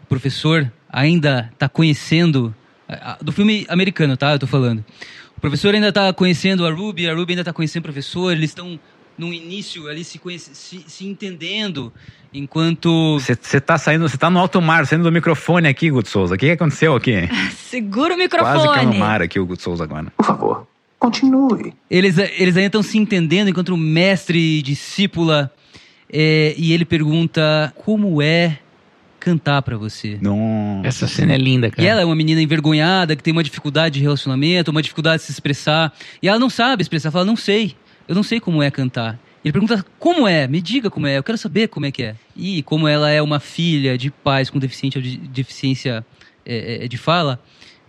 [0.01, 2.53] o professor ainda tá conhecendo.
[3.21, 4.31] Do filme americano, tá?
[4.31, 4.83] Eu tô falando.
[5.37, 8.49] O professor ainda tá conhecendo a Ruby, a Ruby ainda tá conhecendo o professor, eles
[8.49, 8.79] estão
[9.17, 11.91] no início ali se, conhece, se, se entendendo,
[12.33, 13.19] enquanto.
[13.19, 16.35] Você tá saindo, você tá no alto mar, saindo do microfone aqui, Guto Souza.
[16.35, 17.13] O que, que aconteceu aqui?
[17.55, 18.97] Segura o Quase que é no microfone.
[18.97, 20.11] mar aqui, o Guto Souza agora.
[20.15, 20.67] Por favor,
[20.99, 21.73] continue.
[21.89, 25.51] Eles, eles ainda estão se entendendo enquanto mestre e discípula.
[26.11, 28.59] é, e ele pergunta como é
[29.19, 30.17] cantar pra você.
[30.21, 30.81] Não.
[30.85, 31.83] Essa cena é linda, cara.
[31.83, 35.25] E ela é uma menina envergonhada, que tem uma dificuldade de relacionamento, uma dificuldade de
[35.25, 35.93] se expressar.
[36.21, 37.75] E ela não sabe expressar, fala, não sei.
[38.07, 39.19] Eu não sei como é cantar.
[39.43, 40.47] Ele pergunta, como é?
[40.47, 42.15] Me diga como é, eu quero saber como é que é.
[42.35, 46.05] E como ela é uma filha de pais com deficiência, deficiência
[46.45, 47.39] é, é, de fala,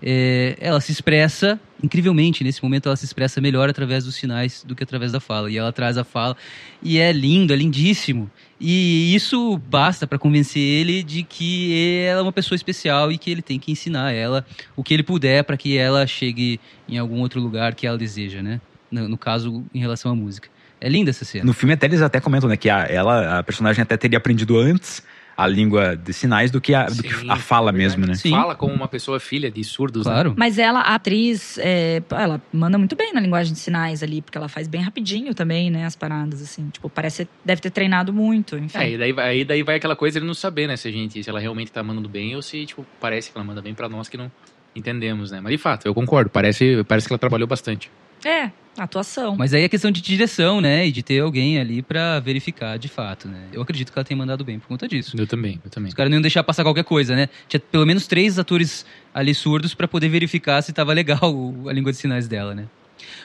[0.02, 2.42] é, ela se expressa incrivelmente.
[2.42, 5.50] Nesse momento, ela se expressa melhor através dos sinais do que através da fala.
[5.50, 6.36] E ela traz a fala.
[6.82, 8.30] E é lindo, é lindíssimo.
[8.60, 13.30] E isso basta para convencer ele de que ela é uma pessoa especial e que
[13.30, 14.44] ele tem que ensinar ela
[14.76, 18.42] o que ele puder para que ela chegue em algum outro lugar que ela deseja,
[18.42, 18.60] né?
[18.90, 20.48] No, no caso, em relação à música.
[20.80, 21.44] É linda essa cena.
[21.44, 24.56] No filme até eles até comentam, né, que a, ela, a personagem até teria aprendido
[24.56, 25.02] antes
[25.38, 28.14] a língua de sinais do que a, do que a fala mesmo, né?
[28.16, 28.30] Sim.
[28.30, 30.12] Fala como uma pessoa filha de surdos, né?
[30.12, 30.34] Claro.
[30.36, 34.36] Mas ela, a atriz, é, ela manda muito bem na linguagem de sinais ali, porque
[34.36, 36.68] ela faz bem rapidinho também, né, as paradas, assim.
[36.70, 38.78] Tipo, parece deve ter treinado muito, enfim.
[38.78, 40.88] É, e daí, vai- aí daí vai aquela coisa de ele não saber, né, se
[40.88, 43.62] a gente, se ela realmente tá mandando bem ou se, tipo, parece que ela manda
[43.62, 44.32] bem pra nós que não
[44.74, 45.40] entendemos, né?
[45.40, 47.88] Mas de fato, eu concordo, parece, parece que ela trabalhou bastante.
[48.24, 49.36] É, atuação.
[49.36, 50.86] Mas aí é questão de direção, né?
[50.86, 53.46] E de ter alguém ali pra verificar de fato, né?
[53.52, 55.16] Eu acredito que ela tenha mandado bem por conta disso.
[55.18, 55.88] Eu também, eu também.
[55.88, 57.28] Os caras não iam deixar passar qualquer coisa, né?
[57.48, 61.20] Tinha pelo menos três atores ali surdos pra poder verificar se tava legal
[61.68, 62.66] a língua de sinais dela, né?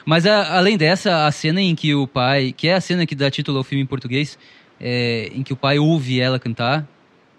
[0.06, 3.14] Mas a- além dessa, a cena em que o pai, que é a cena que
[3.14, 4.38] dá título ao filme em português,
[4.80, 6.86] é, em que o pai ouve ela cantar,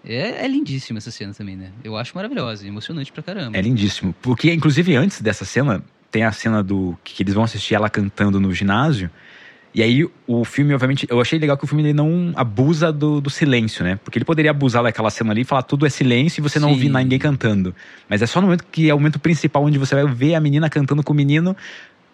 [0.04, 1.70] é, é lindíssima essa cena também, né?
[1.82, 3.56] Eu acho maravilhosa, emocionante pra caramba.
[3.56, 4.14] É lindíssimo.
[4.22, 8.40] Porque, inclusive, antes dessa cena, tem a cena do que eles vão assistir ela cantando
[8.40, 9.10] no ginásio.
[9.74, 13.20] E aí, o filme, obviamente, eu achei legal que o filme ele não abusa do,
[13.20, 14.00] do silêncio, né?
[14.02, 16.68] Porque ele poderia abusar daquela cena ali e falar tudo é silêncio e você não
[16.68, 16.74] Sim.
[16.74, 17.74] ouvir ninguém cantando.
[18.08, 20.40] Mas é só no momento que é o momento principal onde você vai ver a
[20.40, 21.54] menina cantando com o menino.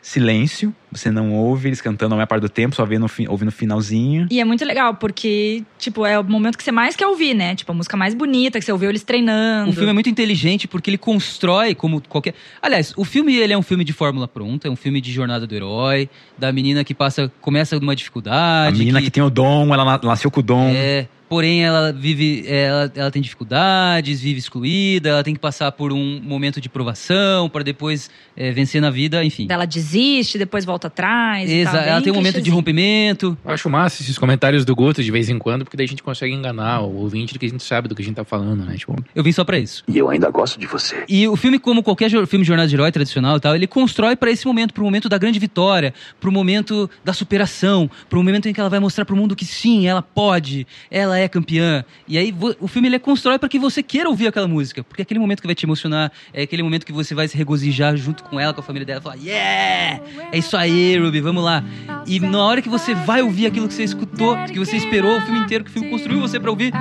[0.05, 3.29] Silêncio, você não ouve eles cantando a maior parte do tempo, só vê no, fi-
[3.29, 4.27] ouve no finalzinho.
[4.33, 7.55] E é muito legal, porque, tipo, é o momento que você mais quer ouvir, né?
[7.55, 9.71] Tipo, a música mais bonita, que você ouviu eles treinando.
[9.71, 12.35] O filme é muito inteligente porque ele constrói como qualquer.
[12.61, 15.47] Aliás, o filme ele é um filme de fórmula pronta, é um filme de jornada
[15.47, 18.77] do herói, da menina que passa, começa numa A dificuldade.
[18.77, 19.09] menina que...
[19.11, 20.73] tem o dom, ela na- nasceu com o dom.
[20.75, 25.91] É, porém ela vive, ela, ela tem dificuldades, vive excluída, ela tem que passar por
[25.91, 29.47] um momento de provação para depois é, vencer na vida, enfim.
[29.49, 31.49] Ela desiste, depois volta atrás.
[31.49, 33.35] e Exa tal, ela tem um momento de rompimento.
[33.43, 36.03] Eu acho massa esses comentários do Guto de vez em quando, porque daí a gente
[36.03, 38.67] consegue enganar o ouvinte de que a gente sabe do que a gente tá falando,
[38.67, 38.77] né?
[38.77, 39.85] Tipo, Eu vim só pra isso.
[39.89, 41.03] E eu ainda gosto de você.
[41.09, 44.17] E o filme, como qualquer filme de jornada de herói tradicional e tal, ele constrói
[44.17, 48.19] para esse momento, para o momento da grande vitória, para o momento da superação, para
[48.19, 51.19] o momento em que ela vai mostrar para o mundo que sim, ela pode, ela
[51.19, 51.85] é campeã.
[52.07, 55.05] E aí o filme ele constrói para que você queira ouvir aquela música, porque é
[55.05, 58.25] aquele momento que vai te emocionar, é aquele momento que você vai se regozijar junto
[58.25, 60.03] com ela, com a família dela, falar: "Yeah!
[60.33, 61.65] É isso aí, Ruby, vamos lá".
[62.07, 65.21] E na hora que você vai ouvir aquilo que você escutou, que você esperou o
[65.21, 66.73] filme inteiro, que o filme construiu você para ouvir,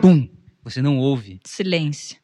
[0.00, 0.28] pum,
[0.62, 1.40] você não ouve.
[1.44, 2.16] Silêncio.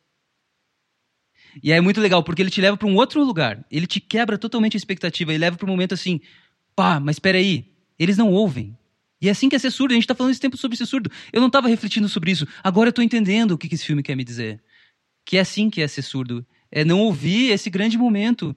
[1.62, 3.64] E aí é muito legal, porque ele te leva para um outro lugar.
[3.70, 5.32] Ele te quebra totalmente a expectativa.
[5.32, 6.20] Ele leva para um momento assim,
[6.74, 7.66] pá, mas espera aí,
[7.98, 8.76] eles não ouvem.
[9.22, 9.92] E é assim que é ser surdo.
[9.92, 11.08] A gente tá falando esse tempo sobre ser surdo.
[11.32, 12.46] Eu não tava refletindo sobre isso.
[12.62, 14.60] Agora eu tô entendendo o que, que esse filme quer me dizer.
[15.24, 16.44] Que é assim que é ser surdo.
[16.72, 18.56] É não ouvir esse grande momento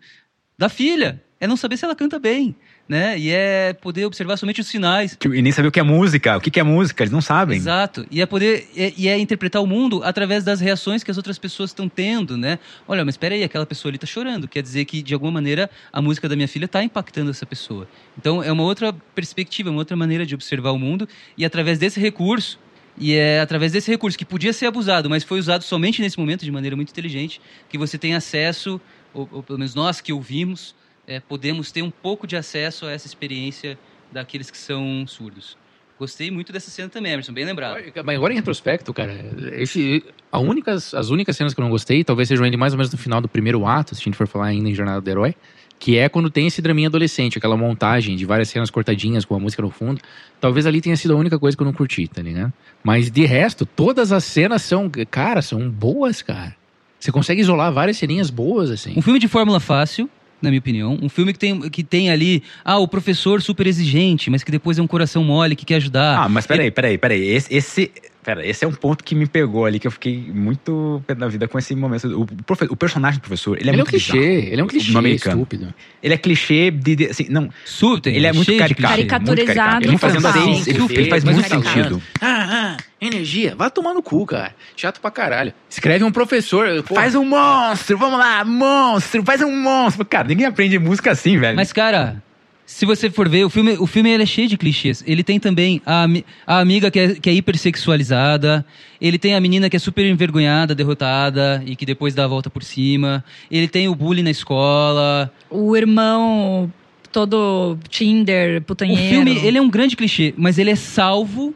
[0.58, 1.24] da filha.
[1.40, 2.56] É não saber se ela canta bem,
[2.88, 3.18] né?
[3.18, 5.18] E é poder observar somente os sinais.
[5.24, 7.58] E nem saber o que é música, o que é música, eles não sabem.
[7.58, 8.06] Exato.
[8.12, 11.40] E é poder é, e é interpretar o mundo através das reações que as outras
[11.40, 12.60] pessoas estão tendo, né?
[12.88, 14.48] Olha, mas espera aí, aquela pessoa ali tá chorando.
[14.48, 17.88] Quer dizer que de alguma maneira a música da minha filha tá impactando essa pessoa.
[18.18, 22.00] Então é uma outra perspectiva, uma outra maneira de observar o mundo e através desse
[22.00, 22.60] recurso
[22.98, 26.46] E é através desse recurso, que podia ser abusado, mas foi usado somente nesse momento,
[26.46, 28.80] de maneira muito inteligente, que você tem acesso,
[29.14, 30.74] ou, ou pelo menos nós que ouvimos,
[31.08, 33.78] é, podemos ter um pouco de acesso a essa experiência
[34.12, 35.58] daqueles que são surdos.
[35.98, 37.78] Gostei muito dessa cena também, Emerson, bem lembrado.
[38.04, 39.14] Mas agora em retrospecto, cara,
[39.54, 42.78] esse, a únicas, as únicas cenas que eu não gostei, talvez sejam ali mais ou
[42.78, 45.10] menos no final do primeiro ato, se a gente for falar ainda em Jornada do
[45.10, 45.36] Herói,
[45.80, 49.40] que é quando tem esse draminha adolescente, aquela montagem de várias cenas cortadinhas com a
[49.40, 50.02] música no fundo.
[50.40, 52.52] Talvez ali tenha sido a única coisa que eu não curti, tá ligado?
[52.84, 56.56] Mas de resto, todas as cenas são, cara, são boas, cara.
[57.00, 58.94] Você consegue isolar várias ceninhas boas, assim.
[58.98, 60.10] Um filme de fórmula fácil,
[60.42, 60.98] na minha opinião.
[61.02, 64.78] Um filme que tem, que tem ali, ah, o professor super exigente, mas que depois
[64.78, 66.24] é um coração mole que quer ajudar.
[66.24, 67.28] Ah, mas peraí, peraí, peraí.
[67.28, 67.92] Esse, esse,
[68.26, 71.28] pera, esse é um ponto que me pegou ali, que eu fiquei muito pé da
[71.28, 72.22] vida com esse momento.
[72.22, 74.34] O, profe- o personagem do professor, ele é Ele é um muito clichê, bizarro.
[74.52, 75.36] ele é um O- clichê no americano.
[75.38, 75.74] estúpido.
[76.02, 78.76] Ele é clichê de, de- assim, não, Súbito, ele é muito caricato.
[78.76, 78.88] clichê.
[78.98, 79.26] muito caricato.
[79.36, 82.02] Caricaturizado Ele não fazendo assim, ele, ele faz muito sentido.
[82.22, 83.56] Ah, ah, energia.
[83.56, 84.54] Vai tomar no cu, cara.
[84.76, 85.54] Chato pra caralho.
[85.70, 86.84] Escreve um professor.
[86.84, 86.96] pô.
[86.96, 90.04] Faz um monstro, vamos lá, monstro, faz um monstro.
[90.06, 91.56] Cara, ninguém aprende música assim, velho.
[91.56, 92.22] Mas, cara,
[92.66, 95.04] se você for ver, o filme, o filme ele é cheio de clichês.
[95.06, 96.06] Ele tem também a,
[96.48, 98.66] a amiga que é, que é hipersexualizada.
[99.00, 102.50] Ele tem a menina que é super envergonhada, derrotada e que depois dá a volta
[102.50, 103.24] por cima.
[103.52, 105.32] Ele tem o bullying na escola.
[105.50, 106.72] O irmão
[107.12, 109.06] todo Tinder, putanheiro.
[109.06, 111.54] O filme, ele é um grande clichê, mas ele é salvo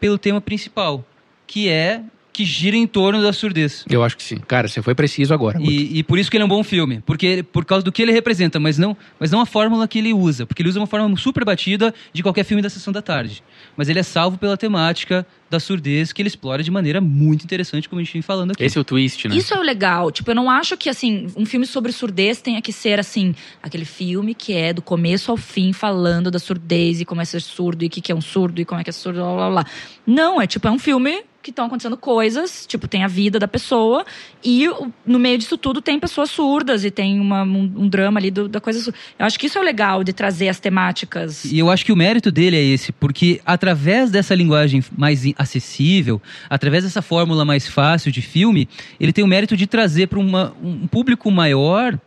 [0.00, 1.04] pelo tema principal,
[1.46, 2.02] que é
[2.38, 3.84] que gira em torno da surdez.
[3.90, 4.36] Eu acho que sim.
[4.36, 5.58] Cara, você foi preciso agora.
[5.60, 8.00] E, e por isso que ele é um bom filme, porque por causa do que
[8.00, 10.86] ele representa, mas não, mas não a fórmula que ele usa, porque ele usa uma
[10.86, 13.42] fórmula super batida de qualquer filme da sessão da tarde.
[13.76, 17.88] Mas ele é salvo pela temática da surdez que ele explora de maneira muito interessante,
[17.88, 18.62] como a gente vem falando aqui.
[18.62, 19.34] Esse é o twist, né?
[19.34, 20.12] Isso é o legal.
[20.12, 23.84] Tipo, eu não acho que, assim, um filme sobre surdez tenha que ser, assim, aquele
[23.84, 27.82] filme que é do começo ao fim falando da surdez e como é ser surdo
[27.82, 29.50] e o que, que é um surdo e como é que é surdo, blá, blá,
[29.50, 29.66] blá.
[30.06, 33.48] Não, é tipo, é um filme que estão acontecendo coisas, tipo, tem a vida da
[33.48, 34.04] pessoa
[34.44, 34.66] e
[35.06, 38.48] no meio disso tudo tem pessoas surdas e tem uma- um, um drama ali do-
[38.48, 38.98] da coisa surda.
[39.18, 41.44] Eu acho que isso é o legal de trazer as temáticas.
[41.46, 46.20] E eu acho que o mérito dele é esse, porque através dessa linguagem mais acessível,
[46.48, 48.68] através dessa fórmula mais fácil de filme,
[49.00, 51.98] ele tem o mérito de trazer para um público maior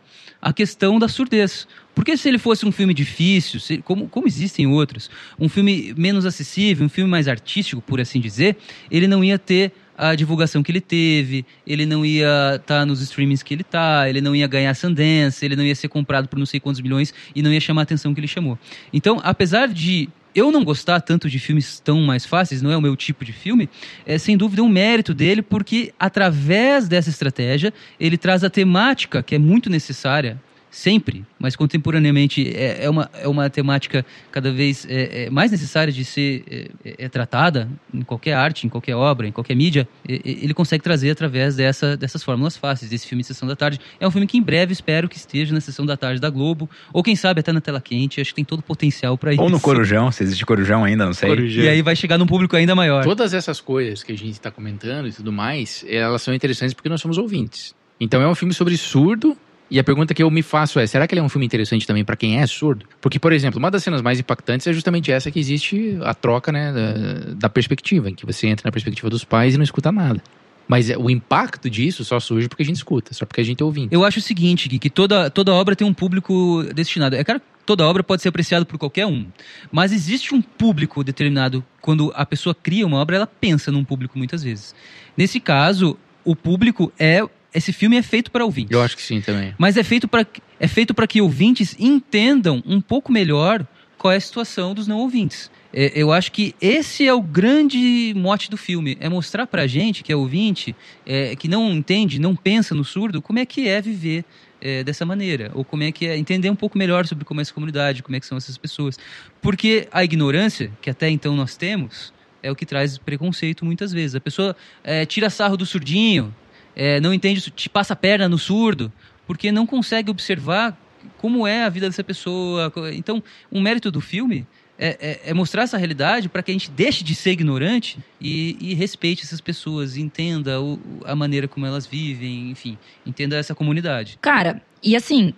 [0.42, 1.68] a questão da surdez.
[1.94, 6.26] Porque se ele fosse um filme difícil, se- como, como existem outros, um filme menos
[6.26, 8.58] acessível, um filme mais artístico, por assim dizer,
[8.90, 13.44] ele não ia ter a divulgação que ele teve, ele não ia estar nos streamings
[13.44, 16.46] que ele tá, ele não ia ganhar Sundance, ele não ia ser comprado por não
[16.46, 18.58] sei quantos milhões e não ia chamar a atenção que ele chamou.
[18.92, 22.82] Então, apesar de eu não gostar tanto de filmes tão mais fáceis, não é o
[22.82, 23.70] meu tipo de filme,
[24.06, 29.36] é sem dúvida um mérito dele, porque através dessa estratégia ele traz a temática que
[29.36, 35.26] é muito necessária sempre, mas contemporaneamente é, é uma, é uma temática cada vez é,
[35.26, 39.28] é mais necessária de ser é, é, é tratada em qualquer arte, em qualquer obra,
[39.28, 43.22] em qualquer mídia, é, é, ele consegue trazer através dessa, dessas fórmulas fáceis, desse filme
[43.24, 43.82] Sessão da Tarde.
[44.00, 46.70] É um filme que em breve espero que esteja na Sessão da Tarde da Globo,
[46.94, 49.42] ou quem sabe até na tela quente, acho que tem todo o potencial para isso.
[49.42, 51.30] Ou no Corujão, se existe Corujão ainda, não sei.
[51.30, 51.66] Corujão.
[51.66, 53.04] E aí vai chegar num público ainda maior.
[53.04, 56.88] Todas essas coisas que a gente está comentando e tudo mais, elas são interessantes porque
[56.88, 57.76] nós somos ouvintes.
[58.00, 59.38] Então é um filme sobre surdo.
[59.72, 61.88] E a pergunta que eu me faço é: será que ele é um filme interessante
[61.88, 62.86] também para quem é surdo?
[63.00, 66.52] Porque, por exemplo, uma das cenas mais impactantes é justamente essa que existe a troca
[66.52, 69.90] né, da, da perspectiva, em que você entra na perspectiva dos pais e não escuta
[69.90, 70.22] nada.
[70.68, 73.62] Mas é, o impacto disso só surge porque a gente escuta, só porque a gente
[73.62, 73.94] é ouvinte.
[73.94, 77.16] Eu acho o seguinte, Gui, que toda, toda obra tem um público destinado.
[77.16, 79.26] É claro toda obra pode ser apreciada por qualquer um.
[79.72, 81.64] Mas existe um público determinado.
[81.80, 84.76] Quando a pessoa cria uma obra, ela pensa num público muitas vezes.
[85.16, 87.22] Nesse caso, o público é.
[87.54, 88.72] Esse filme é feito para ouvintes.
[88.72, 89.54] Eu acho que sim também.
[89.58, 90.26] Mas é feito para
[90.60, 93.66] é feito para que ouvintes entendam um pouco melhor
[93.98, 95.52] qual é a situação dos não ouvintes.
[95.74, 100.04] É, eu acho que esse é o grande mote do filme, é mostrar pra gente
[100.04, 103.82] que é ouvinte, é, que não entende, não pensa no surdo, como é que é
[103.82, 104.26] viver
[104.60, 107.44] é, dessa maneira, ou como é que é entender um pouco melhor sobre como é
[107.44, 109.00] essa comunidade, como é que são essas pessoas.
[109.42, 114.16] Porque a ignorância que até então nós temos é o que traz preconceito muitas vezes.
[114.16, 116.34] A pessoa é, tira sarro do surdinho,
[116.76, 118.92] é, não entende, te passa a perna no surdo,
[119.28, 120.78] porque não consegue observar
[121.18, 122.72] como é a vida dessa pessoa.
[122.94, 124.46] Então, um mérito do filme
[124.78, 128.58] é, é- é mostrar essa realidade para que a gente deixe de ser ignorante e,
[128.60, 134.18] e respeite essas pessoas, entenda o- a maneira como elas vivem, enfim, entenda essa comunidade.
[134.22, 135.34] Cara, e assim,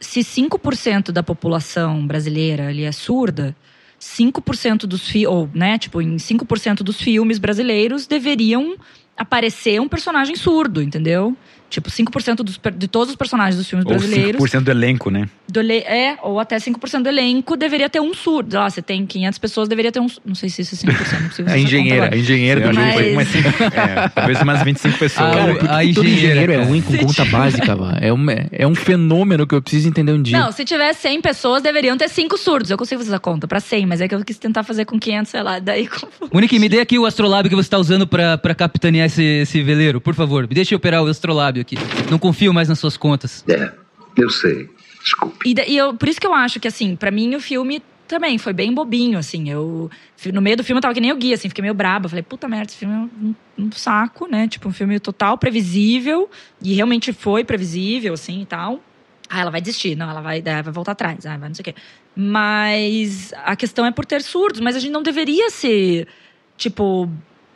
[0.00, 3.54] se 5% da população brasileira ali é surda,
[4.00, 8.76] 5% dos filmes, né, tipo, em 5% dos filmes brasileiros deveriam
[9.18, 11.36] aparecer um personagem surdo, entendeu?
[11.70, 14.40] Tipo, 5% dos, de todos os personagens dos filmes Ou brasileiros.
[14.40, 15.28] 5% do elenco, né?
[15.50, 18.56] do ele- é, ou até 5% do elenco deveria ter um surdo.
[18.56, 20.06] Lá, você tem 500 pessoas, deveria ter um.
[20.24, 20.94] Não sei se isso é 5%, não
[21.28, 24.40] consigo A fazer essa engenheira, a engenheira do Eu Mas- foi umas cinco- é, talvez
[24.42, 25.28] umas 25 pessoas.
[25.28, 26.66] Ah, Cara, a engenheira, engenheiro é cara.
[26.68, 27.98] ruim com conta básica, vá?
[28.00, 30.38] É um, é um fenômeno que eu preciso entender um dia.
[30.38, 32.70] Não, se tiver 100 pessoas, deveriam ter 5 surdos.
[32.70, 34.98] Eu consigo fazer essa conta pra 100, mas é que eu quis tentar fazer com
[34.98, 35.58] 500, sei lá.
[35.58, 35.88] Daí.
[36.32, 39.62] Monique, me dê aqui o astrolábio que você está usando pra, pra capitanear esse, esse
[39.62, 40.46] veleiro, por favor.
[40.48, 41.76] Me deixe operar o astrolábio aqui.
[42.10, 43.44] Não confio mais nas suas contas.
[43.48, 43.72] É,
[44.16, 44.68] eu sei.
[45.02, 45.48] Desculpe.
[45.48, 48.38] E, e eu, por isso que eu acho que, assim, pra mim o filme também
[48.38, 49.50] foi bem bobinho, assim.
[49.50, 49.90] Eu,
[50.32, 52.08] no meio do filme eu tava que nem o guia, assim, fiquei meio braba.
[52.08, 54.48] Falei, puta merda, esse filme é um, um saco, né?
[54.48, 56.28] Tipo, um filme total previsível.
[56.62, 58.82] E realmente foi previsível, assim, e tal.
[59.28, 59.94] Ah, ela vai desistir.
[59.94, 61.26] Não, ela vai, daí vai voltar atrás.
[61.26, 61.74] Ah, vai não sei o quê.
[62.16, 64.60] Mas a questão é por ter surdos.
[64.60, 66.08] Mas a gente não deveria ser,
[66.56, 67.08] tipo...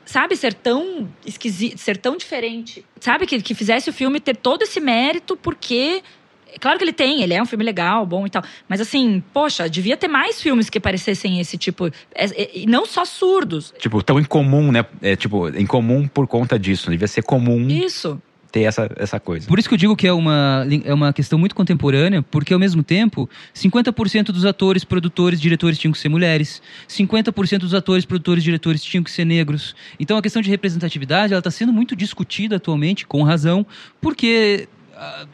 [0.05, 2.85] Sabe, ser tão esquisito, ser tão diferente.
[3.01, 6.03] Sabe, que, que fizesse o filme ter todo esse mérito, porque
[6.61, 8.43] Claro que ele tem, ele é um filme legal, bom e tal.
[8.69, 11.87] Mas assim, poxa, devia ter mais filmes que parecessem esse tipo.
[11.87, 13.73] é- é- E não só surdos.
[13.79, 14.85] Tipo, tão incomum, né?
[15.01, 16.91] É, tipo, incomum por conta disso.
[16.91, 18.21] Devia ser comum Isso.
[18.53, 19.49] Ter essa, essa coisa.
[19.49, 22.61] Por isso que eu digo que é uma, é uma questão muito contemporânea, porque ao
[22.61, 28.45] mesmo tempo, 50% dos atores, produtores, diretores tinham que ser mulheres, 50% dos atores, produtores,
[28.45, 29.75] diretores tinham que ser negros.
[29.99, 33.67] Então a questão de representatividade ela está sendo muito discutida atualmente, com razão,
[34.01, 34.69] porque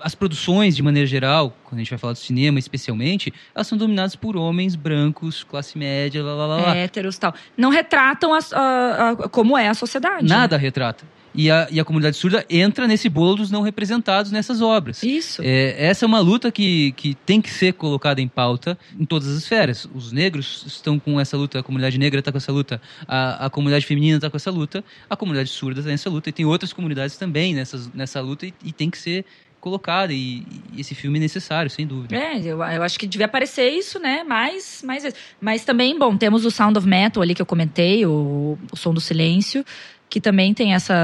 [0.01, 3.77] as produções, de maneira geral, quando a gente vai falar do cinema especialmente, elas são
[3.77, 6.77] dominadas por homens brancos, classe média, lá, lá, lá.
[6.77, 7.35] Héteros e tal.
[7.57, 10.25] Não retratam as- a- a- como é a sociedade.
[10.27, 11.05] Nada retrata.
[11.39, 15.05] E a, e a comunidade surda entra nesse bolo dos não representados nessas obras.
[15.05, 15.41] Isso.
[15.45, 19.29] É, essa é uma luta que, que tem que ser colocada em pauta em todas
[19.29, 19.89] as esferas.
[19.95, 23.51] Os negros estão com essa luta, a comunidade negra está com essa luta, a, a
[23.51, 26.73] comunidade feminina está com essa luta, a comunidade surda está nessa luta, e tem outras
[26.73, 29.25] comunidades também nessas, nessa luta, e, e tem que ser
[29.61, 30.13] colocada.
[30.13, 32.17] E, e esse filme é necessário, sem dúvida.
[32.17, 34.25] É, eu, eu acho que devia aparecer isso, né?
[34.25, 35.17] Mais, mais vezes.
[35.41, 38.93] Mas também, bom, temos o Sound of Metal ali que eu comentei, o, o Som
[38.93, 39.65] do Silêncio,
[40.09, 40.95] que também tem essa,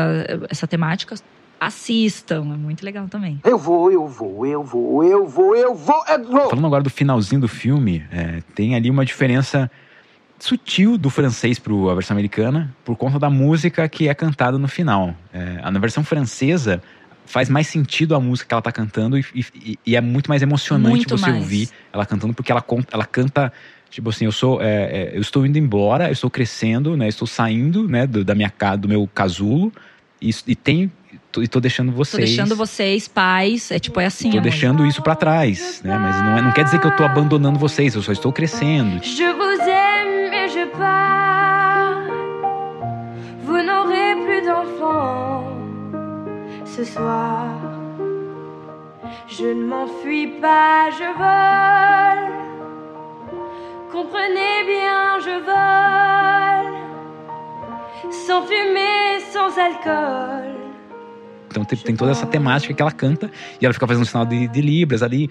[0.49, 1.15] essa temática.
[1.61, 3.41] Assistam, é muito legal também.
[3.45, 6.51] Eu vou, eu vou, eu vou, eu vou, eu vou, eu vou.
[6.51, 9.71] Falando agora do finalzinho do filme, é, tem ali uma diferença
[10.39, 14.69] sutil do francês para a versão americana por conta da música que é cantada no
[14.69, 15.15] final.
[15.33, 16.83] É, na versão francesa
[17.25, 20.43] faz mais sentido a música que ela tá cantando e, e- e é muito mais
[20.43, 21.43] emocionante Muito você mais.
[21.43, 22.63] ouvir ela cantando porque ela,
[22.93, 23.51] ela canta
[23.95, 27.27] tipo assim eu sou é, é, eu estou indo embora eu estou crescendo né estou
[27.29, 29.73] saindo né do, da minha ca- do meu casulo
[30.21, 30.91] e, e tem
[31.31, 34.31] tô- e tô deixando Tô vocês deixando vocês, pais, é tipo, é assim.
[34.31, 35.97] Tô deixando isso pra trás, né?
[35.99, 39.03] Mas não, é- não quer dizer que eu tô abandonando vocês, eu só estou crescendo.
[39.05, 42.07] Je vous aime et je pars.
[43.45, 45.45] Vous n'aurez plus d'enfants
[46.65, 47.49] ce soir.
[49.29, 52.54] Je ne m'enfuis pas, je vole.
[53.95, 56.75] Comprenez bien, je vole.
[58.27, 60.53] Sans fumée, sans alcool.
[61.49, 63.31] Então tem, tem toda essa temática que ela canta
[63.61, 65.31] e ela fica fazendo sinal de, de libras ali.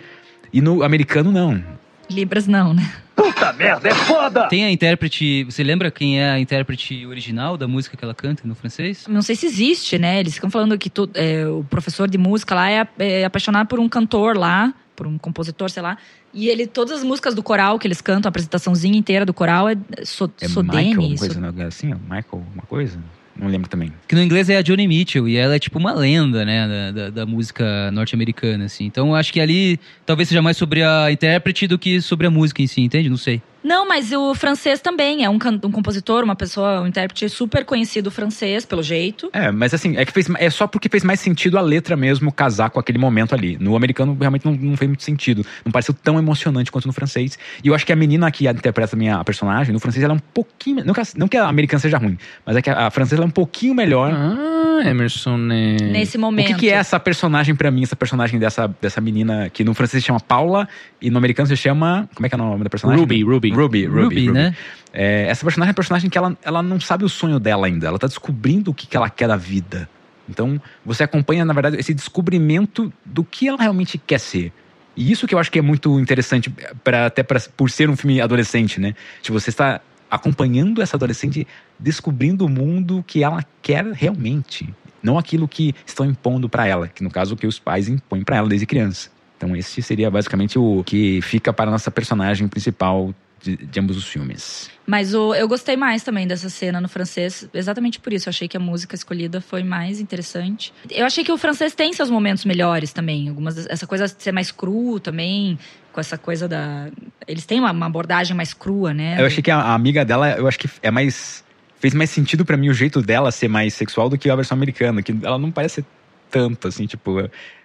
[0.54, 1.62] E no americano, não.
[2.10, 2.90] Libras não, né?
[3.16, 4.48] Puta merda, é foda!
[4.48, 5.44] Tem a intérprete.
[5.44, 9.06] Você lembra quem é a intérprete original da música que ela canta no francês?
[9.10, 10.20] Não sei se existe, né?
[10.22, 13.80] Eles ficam falando que tu- é, o professor de música lá é, é apaixonado por
[13.80, 14.74] um cantor lá,
[15.04, 15.98] por um compositor, sei lá.
[16.34, 19.68] E ele, todas as músicas do coral que eles cantam, a apresentaçãozinha inteira do coral
[19.70, 20.96] é, so, É Sodene.
[20.96, 21.66] Michael, uma so- coisa né?
[21.66, 21.94] assim?
[21.94, 22.98] ó, Michael, uma coisa?
[23.36, 23.92] Não lembro também.
[24.08, 26.92] Que no inglês é a Johnny Mitchell e ela é tipo uma lenda, né, da,
[26.92, 28.86] da, da música norte-americana, assim.
[28.86, 32.30] Então eu acho que ali talvez seja mais sobre a intérprete do que sobre a
[32.32, 33.10] música em si, entende?
[33.10, 33.42] Não sei.
[33.64, 37.64] Não, mas o francês também é um, can- um compositor, uma pessoa, um intérprete super
[37.66, 39.30] conhecido francês, pelo jeito.
[39.32, 42.32] É, mas assim, é que fez, é só porque fez mais sentido a letra mesmo
[42.32, 43.58] casar com aquele momento ali.
[43.60, 45.46] No americano realmente não, não fez muito sentido.
[45.64, 47.38] Não pareceu tão emocionante quanto no francês.
[47.64, 50.18] E eu acho que a menina que interpreta a minha personagem, no francês ela é
[50.18, 50.84] um pouquinho.
[50.86, 53.16] Não que a, não que a americana seja ruim, mas é que a, a francesa
[53.16, 54.12] ela é um pouquinho melhor.
[54.14, 55.78] Ah, Emerson, né?
[55.82, 56.48] Nesse O momento.
[56.48, 60.04] que, que é essa personagem pra mim, essa personagem dessa, dessa menina que no francês
[60.04, 60.68] se chama Paula
[61.02, 62.10] e no americano se chama.
[62.14, 63.00] Como é que é o nome da personagem?
[63.00, 63.53] Ruby, Ruby.
[63.54, 64.56] Ruby, Ruby, Ruby, né?
[64.92, 67.88] É, essa personagem é uma personagem que ela, ela não sabe o sonho dela ainda.
[67.88, 69.90] Ela tá descobrindo o que, que ela quer da vida.
[70.30, 74.54] Então, você acompanha, na verdade, esse descobrimento do que ela realmente quer ser.
[74.96, 77.96] E isso que eu acho que é muito interessante, pra, até pra, por ser um
[77.96, 78.94] filme adolescente, né?
[79.22, 81.48] Tipo, você está acompanhando essa adolescente
[81.80, 84.72] descobrindo o mundo que ela quer realmente.
[85.02, 88.24] Não aquilo que estão impondo pra ela, que no caso o que os pais impõem
[88.24, 89.10] pra ela desde criança.
[89.36, 93.14] Então esse seria basicamente o que fica para a nossa personagem principal
[93.44, 94.72] de, de ambos os filmes.
[94.88, 98.28] Mas o, eu gostei mais também dessa cena no francês, exatamente por isso.
[98.28, 100.74] Eu achei que a música escolhida foi mais interessante.
[100.90, 103.30] Eu achei que o francês tem seus momentos melhores também.
[103.30, 105.60] Algumas, essa coisa de ser mais cru também,
[105.92, 106.90] com essa coisa da.
[107.28, 109.16] Eles têm uma, uma abordagem mais crua, né?
[109.20, 111.44] Eu achei que a, a amiga dela, eu acho que é mais.
[111.80, 114.56] Fez mais sentido pra mim o jeito dela ser mais sexual do que a versão
[114.56, 115.86] americana, que ela não parece ser
[116.34, 117.20] tanto, assim, tipo.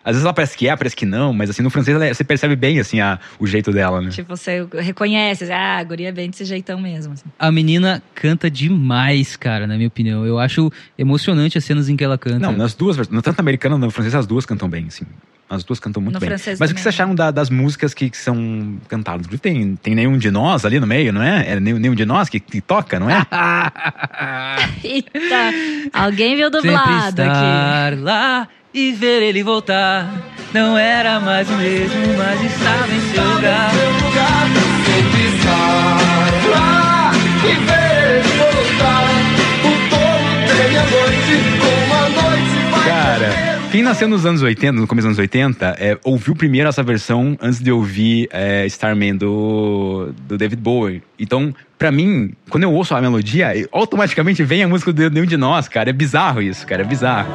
[0.05, 2.23] Às vezes ela parece que é, parece que não, mas assim, no francês ela- você
[2.25, 4.11] percebe bem, assim, a, o jeito dela, né?
[4.11, 7.13] Tipo, você reconhece, ah, a guria é bem desse jeitão mesmo.
[7.15, 7.25] assim.
[7.39, 10.25] A menina canta demais, cara, na minha opinião.
[10.27, 12.39] Eu acho emocionante as cenas em que ela canta.
[12.39, 15.05] Não, nas duas versões, tanto na americana quanto no francês, as duas cantam bem, assim.
[15.51, 16.29] As duas cantam muito No bem.
[16.29, 19.27] francês Mas o que vocês acharam da- das músicas que, que são cantadas?
[19.41, 21.53] Tem, tem nenhum de nós ali no meio, não é?
[21.53, 23.25] É nenhum, nenhum de nós que, que toca, não é?
[24.85, 25.51] Eita,
[25.93, 28.01] alguém viu Sempre dublado aqui.
[28.01, 30.09] lá e ver ele voltar.
[30.53, 33.71] Não era mais o mesmo, mas estava em seu lugar.
[34.15, 34.49] Cara,
[43.71, 47.37] quem nasceu nos anos 80, no começo dos anos 80, é, ouviu primeiro essa versão
[47.41, 51.03] antes de ouvir é, Starman do, do David Bowie.
[51.19, 55.37] Então, pra mim, quando eu ouço a melodia, automaticamente vem a música do Nenhum de
[55.37, 55.91] Nós, cara.
[55.91, 56.83] É bizarro isso, cara.
[56.83, 57.29] É bizarro.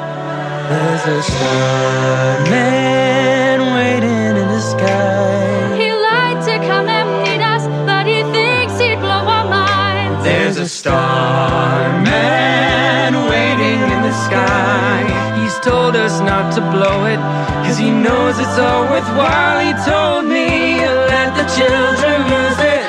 [0.69, 2.82] There's a starman
[16.55, 17.17] to blow it,
[17.65, 19.59] cause he knows it's all worthwhile.
[19.59, 20.77] He told me,
[21.09, 22.83] let the children use it,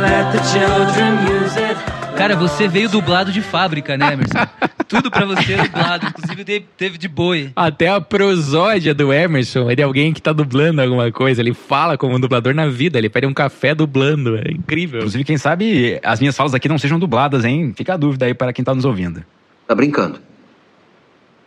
[0.00, 1.76] let the children use it.
[2.16, 4.46] Cara, você veio dublado de fábrica, né, Emerson?
[4.88, 7.50] Tudo pra você é dublado, inclusive teve, teve de boi.
[7.56, 11.40] Até a prosódia do Emerson é de alguém que tá dublando alguma coisa.
[11.40, 14.36] Ele fala como um dublador na vida, ele pede um café dublando.
[14.36, 15.00] É incrível.
[15.00, 17.72] Inclusive, quem sabe as minhas falas aqui não sejam dubladas, hein?
[17.76, 19.24] Fica a dúvida aí para quem tá nos ouvindo.
[19.66, 20.20] Tá brincando?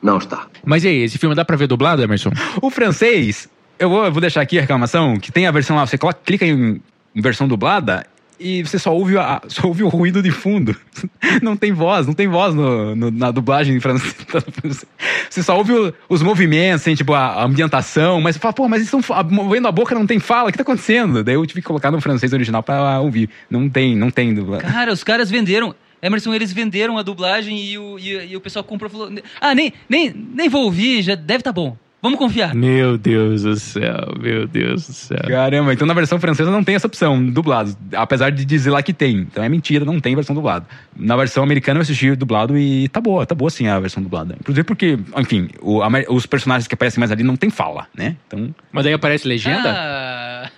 [0.05, 0.45] Não está.
[0.63, 2.29] Mas e aí, esse filme dá pra ver dublado, Emerson?
[2.61, 3.49] O francês,
[3.79, 6.19] eu vou, eu vou deixar aqui a reclamação, que tem a versão lá, você coloca,
[6.23, 6.79] clica em,
[7.15, 8.05] em versão dublada
[8.39, 10.75] e você só ouve, a- só ouve o ruído de fundo.
[11.41, 14.15] Não tem voz, não tem voz no- no- na dublagem em francês.
[15.29, 18.67] Você só ouve o- os movimentos, assim, tipo, a, a ambientação, mas você fala, pô,
[18.69, 21.23] mas eles estão movendo a boca, não tem fala, o que tá acontecendo?
[21.23, 23.29] Daí eu tive que colocar no francês original pra ouvir.
[23.49, 24.69] Não tem, não tem dublagem.
[24.69, 25.73] Cara, os caras venderam.
[26.05, 29.55] Emerson, eles venderam a dublagem e o, e, e o pessoal comprou e falou: Ah,
[29.55, 31.75] nem, nem, nem vou ouvir, já deve tá bom.
[32.01, 32.53] Vamos confiar.
[32.53, 35.17] Meu Deus do céu, meu Deus do céu.
[35.27, 37.75] Caramba, então na versão francesa não tem essa opção, dublado.
[37.95, 39.21] Apesar de dizer lá que tem.
[39.21, 40.67] Então é mentira, não tem versão dublada.
[40.95, 44.35] Na versão americana eu assisti dublado e tá boa, tá boa sim a versão dublada.
[44.39, 48.15] Inclusive porque, enfim, o- a os personagens que aparecem mais ali não tem fala, né?
[48.27, 49.73] Então, Mas aí aparece legenda?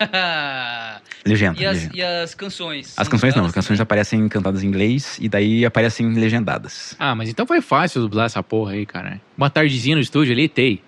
[0.02, 1.00] Ah.
[1.28, 1.62] legenda.
[1.62, 1.98] e, as, legenda.
[1.98, 2.94] e as canções?
[2.98, 6.96] As canções não, as canções aparecem cantadas em inglês e daí aparecem legendadas.
[7.00, 9.22] Ah, mas então foi fácil dublar essa porra aí, cara.
[9.38, 10.82] Uma tardezinha no estúdio ali, tei.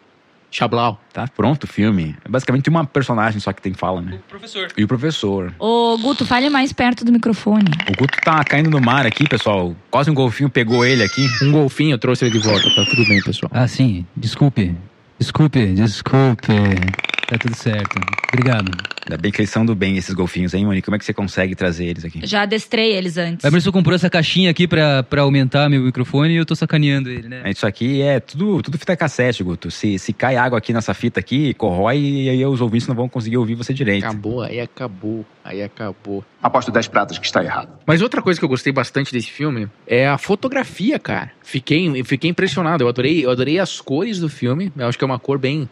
[0.51, 0.99] Chablau.
[1.13, 2.15] Tá pronto o filme.
[2.25, 4.15] É basicamente uma personagem só que tem fala, né?
[4.15, 4.67] O professor.
[4.75, 5.53] E o professor.
[5.59, 7.69] Ô, Guto, fale mais perto do microfone.
[7.87, 9.75] O Guto tá caindo no mar aqui, pessoal.
[9.91, 11.27] Quase um golfinho pegou ele aqui.
[11.43, 12.63] Um golfinho trouxe ele de volta.
[12.75, 13.51] Tá tudo bem, pessoal.
[13.53, 14.05] Ah, sim.
[14.15, 14.75] Desculpe.
[15.19, 16.53] Desculpe, desculpe.
[17.29, 17.95] Tá tudo certo.
[18.33, 18.71] Obrigado.
[19.05, 20.83] Ainda bem que eles são do bem, esses golfinhos, hein, Monique?
[20.83, 22.21] Como é que você consegue trazer eles aqui?
[22.23, 23.43] Já adestrei eles antes.
[23.43, 27.07] O Emerson comprou essa caixinha aqui pra, pra aumentar meu microfone e eu tô sacaneando
[27.07, 27.43] ele, né?
[27.45, 29.69] Isso aqui é tudo, tudo fita cassete, Guto.
[29.69, 33.07] Se, se cai água aqui nessa fita aqui, corrói e aí os ouvintes não vão
[33.07, 34.05] conseguir ouvir você direito.
[34.05, 35.23] Acabou, aí acabou.
[35.43, 36.25] Aí acabou.
[36.41, 37.69] Aposto 10 pratas que está errado.
[37.85, 41.31] Mas outra coisa que eu gostei bastante desse filme é a fotografia, cara.
[41.43, 42.83] Fiquei, fiquei impressionado.
[42.83, 44.71] Eu adorei, eu adorei as cores do filme.
[44.75, 45.67] Eu acho que é uma cor bem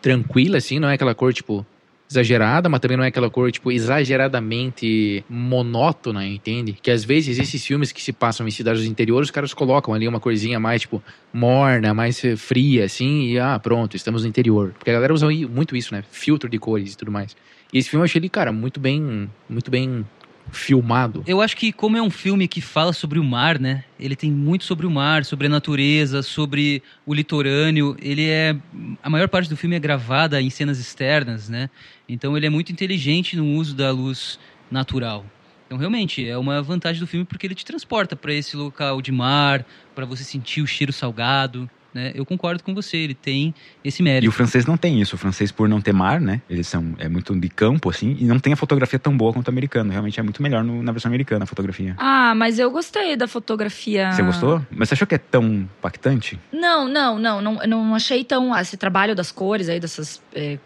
[0.00, 1.64] tranquila, assim, não é aquela cor, tipo,
[2.10, 6.72] exagerada, mas também não é aquela cor, tipo, exageradamente monótona, entende?
[6.72, 9.94] Que às vezes esses filmes que se passam em cidades do interior, os caras colocam
[9.94, 14.74] ali uma corzinha mais, tipo, morna, mais fria, assim, e ah, pronto, estamos no interior.
[14.76, 16.02] Porque a galera usa muito isso, né?
[16.10, 17.36] Filtro de cores e tudo mais.
[17.72, 20.04] E esse filme eu achei ele, cara, muito bem, muito bem
[20.50, 21.22] filmado.
[21.26, 23.84] Eu acho que como é um filme que fala sobre o mar, né?
[23.98, 27.96] Ele tem muito sobre o mar, sobre a natureza, sobre o litorâneo.
[28.00, 28.56] Ele é
[29.02, 31.70] a maior parte do filme é gravada em cenas externas, né?
[32.08, 34.38] Então ele é muito inteligente no uso da luz
[34.70, 35.24] natural.
[35.66, 39.12] Então realmente é uma vantagem do filme porque ele te transporta para esse local de
[39.12, 39.64] mar,
[39.94, 42.12] para você sentir o cheiro salgado, né?
[42.14, 44.24] Eu concordo com você, ele tem esse mérito.
[44.26, 45.16] E o francês não tem isso.
[45.16, 46.40] O francês, por não ter mar, né?
[46.48, 49.48] Eles são é muito de campo, assim, e não tem a fotografia tão boa quanto
[49.48, 49.90] o americano.
[49.90, 51.94] Realmente é muito melhor no- na versão americana a fotografia.
[51.98, 54.12] Ah, mas eu gostei da fotografia.
[54.12, 54.64] Você gostou?
[54.70, 56.38] Mas você achou que é tão impactante?
[56.52, 58.52] Não, não, não, não, eu não achei tão.
[58.54, 60.22] ah, Esse trabalho das cores aí, dessas.
[60.34, 60.58] é,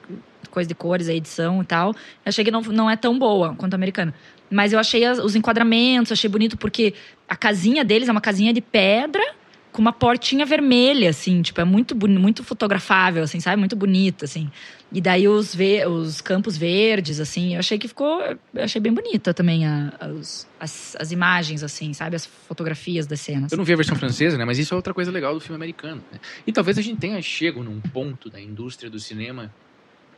[0.51, 1.91] coisa de cores, a edição e tal.
[1.91, 1.97] Eu
[2.27, 4.15] achei que não, não é tão boa quanto a americana.
[4.51, 6.95] Mas eu achei as- os enquadramentos, achei bonito, porque
[7.29, 9.23] a casinha deles é uma casinha de pedra
[9.75, 13.57] com uma portinha vermelha, assim, tipo, é muito, muito fotografável, assim, sabe?
[13.57, 14.49] Muito bonito, assim.
[14.93, 18.21] E daí os, ve os campos verdes, assim, eu achei que ficou.
[18.57, 22.15] Achei bem bonita também a- as, as, as imagens, assim, sabe?
[22.15, 23.51] As fotografias das cenas.
[23.51, 24.45] Eu não vi a versão francesa, né?
[24.45, 26.01] Mas isso é outra coisa legal do filme americano.
[26.13, 26.21] né?
[26.47, 29.53] E talvez a gente tenha chego num ponto da indústria do cinema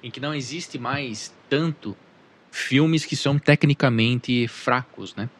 [0.02, 1.96] em que não existe mais tanto
[2.52, 5.30] filmes que são tecnicamente fracos, né?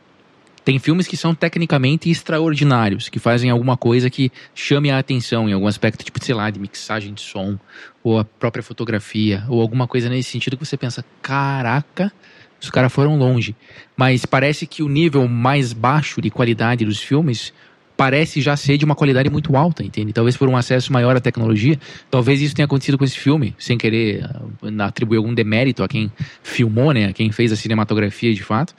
[0.66, 5.52] Tem filmes que são tecnicamente extraordinários, que fazem alguma coisa que chame a atenção em
[5.52, 7.56] algum aspecto, tipo, sei lá, de mixagem de som,
[8.02, 12.12] ou a própria fotografia, ou alguma coisa nesse sentido que você pensa, caraca,
[12.60, 13.54] os caras foram longe.
[13.96, 17.52] Mas parece que o nível mais baixo de qualidade dos filmes
[17.96, 20.12] parece já ser de uma qualidade muito alta, entende?
[20.12, 21.78] Talvez por um acesso maior à tecnologia.
[22.10, 26.10] Talvez isso tenha acontecido com esse filme, sem querer ah, atribuir algum demérito a quem
[26.42, 27.06] filmou, né?
[27.06, 28.74] A quem fez a cinematografia de fato.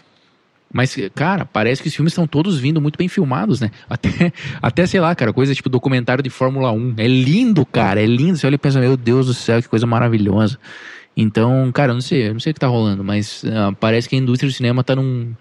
[0.71, 3.71] Mas, cara, parece que os filmes estão todos vindo muito bem filmados, né?
[3.89, 6.95] Até, até sei lá, cara, coisa tipo documentário de Fórmula 1.
[6.97, 8.37] É lindo, cara, é lindo.
[8.37, 10.59] Você olha e pensa, meu Deus do céu, que coisa maravilhosa.
[11.15, 14.07] Então, cara, eu não sei, eu não sei o que tá rolando, mas ah, parece
[14.07, 15.33] que a indústria do cinema tá num,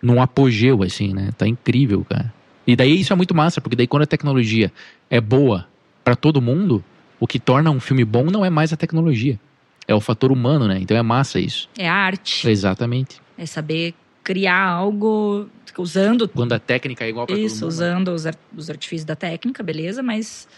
[0.00, 1.30] num apogeu, assim, né?
[1.36, 2.32] Tá incrível, cara.
[2.66, 4.72] E daí isso é muito massa, porque daí quando a tecnologia
[5.10, 5.66] é boa
[6.04, 6.84] pra todo mundo,
[7.18, 9.40] o que torna um filme bom não é mais a tecnologia.
[9.88, 10.78] É o fator humano, né?
[10.80, 11.68] Então é massa isso.
[11.78, 12.48] É arte.
[12.48, 13.20] Exatamente.
[13.38, 13.94] É saber
[14.26, 15.46] criar algo
[15.78, 17.68] usando Quando a técnica é igual pra isso, todo mundo.
[17.72, 20.48] usando os, ar- os artifícios da técnica, beleza, mas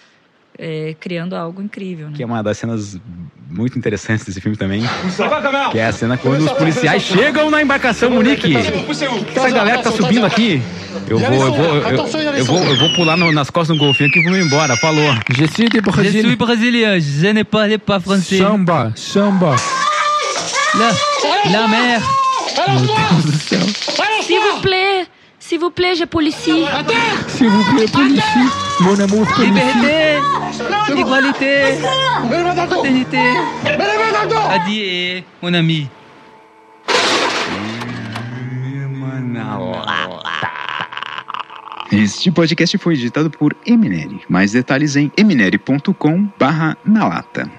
[0.59, 2.14] é, criando algo incrível, né?
[2.16, 2.99] Que é uma das cenas
[3.51, 4.81] muito interessantes desse filme também.
[5.71, 8.55] Que é a cena quando os policiais chegam na embarcação Munique.
[8.57, 10.62] Essa galera que tá subindo aqui.
[11.07, 14.09] Eu vou, eu vou, eu, eu vou, eu vou pular no- nas costas do golfinho
[14.09, 14.77] aqui e vou embora.
[14.79, 15.14] Falou.
[15.37, 18.39] Je suis de Je suis brésilien, je ne parle pas français.
[18.39, 19.57] Samba, samba.
[20.79, 20.91] La,
[21.51, 22.01] la mer.
[22.57, 23.61] Meu Deus do céu.
[24.22, 25.07] S'il vous plaît,
[25.38, 26.64] s'il vous plaît, je policie.
[27.28, 28.46] S'il vous plaît, policier.
[28.80, 30.18] Mon amour, Liberté,
[30.96, 31.78] égalité,
[32.68, 33.18] fraternité.
[34.51, 35.88] Adieu, mon ami.
[41.90, 44.20] Este podcast foi editado por Eminere.
[44.28, 47.51] Mais detalhes em eminere.com/na lata.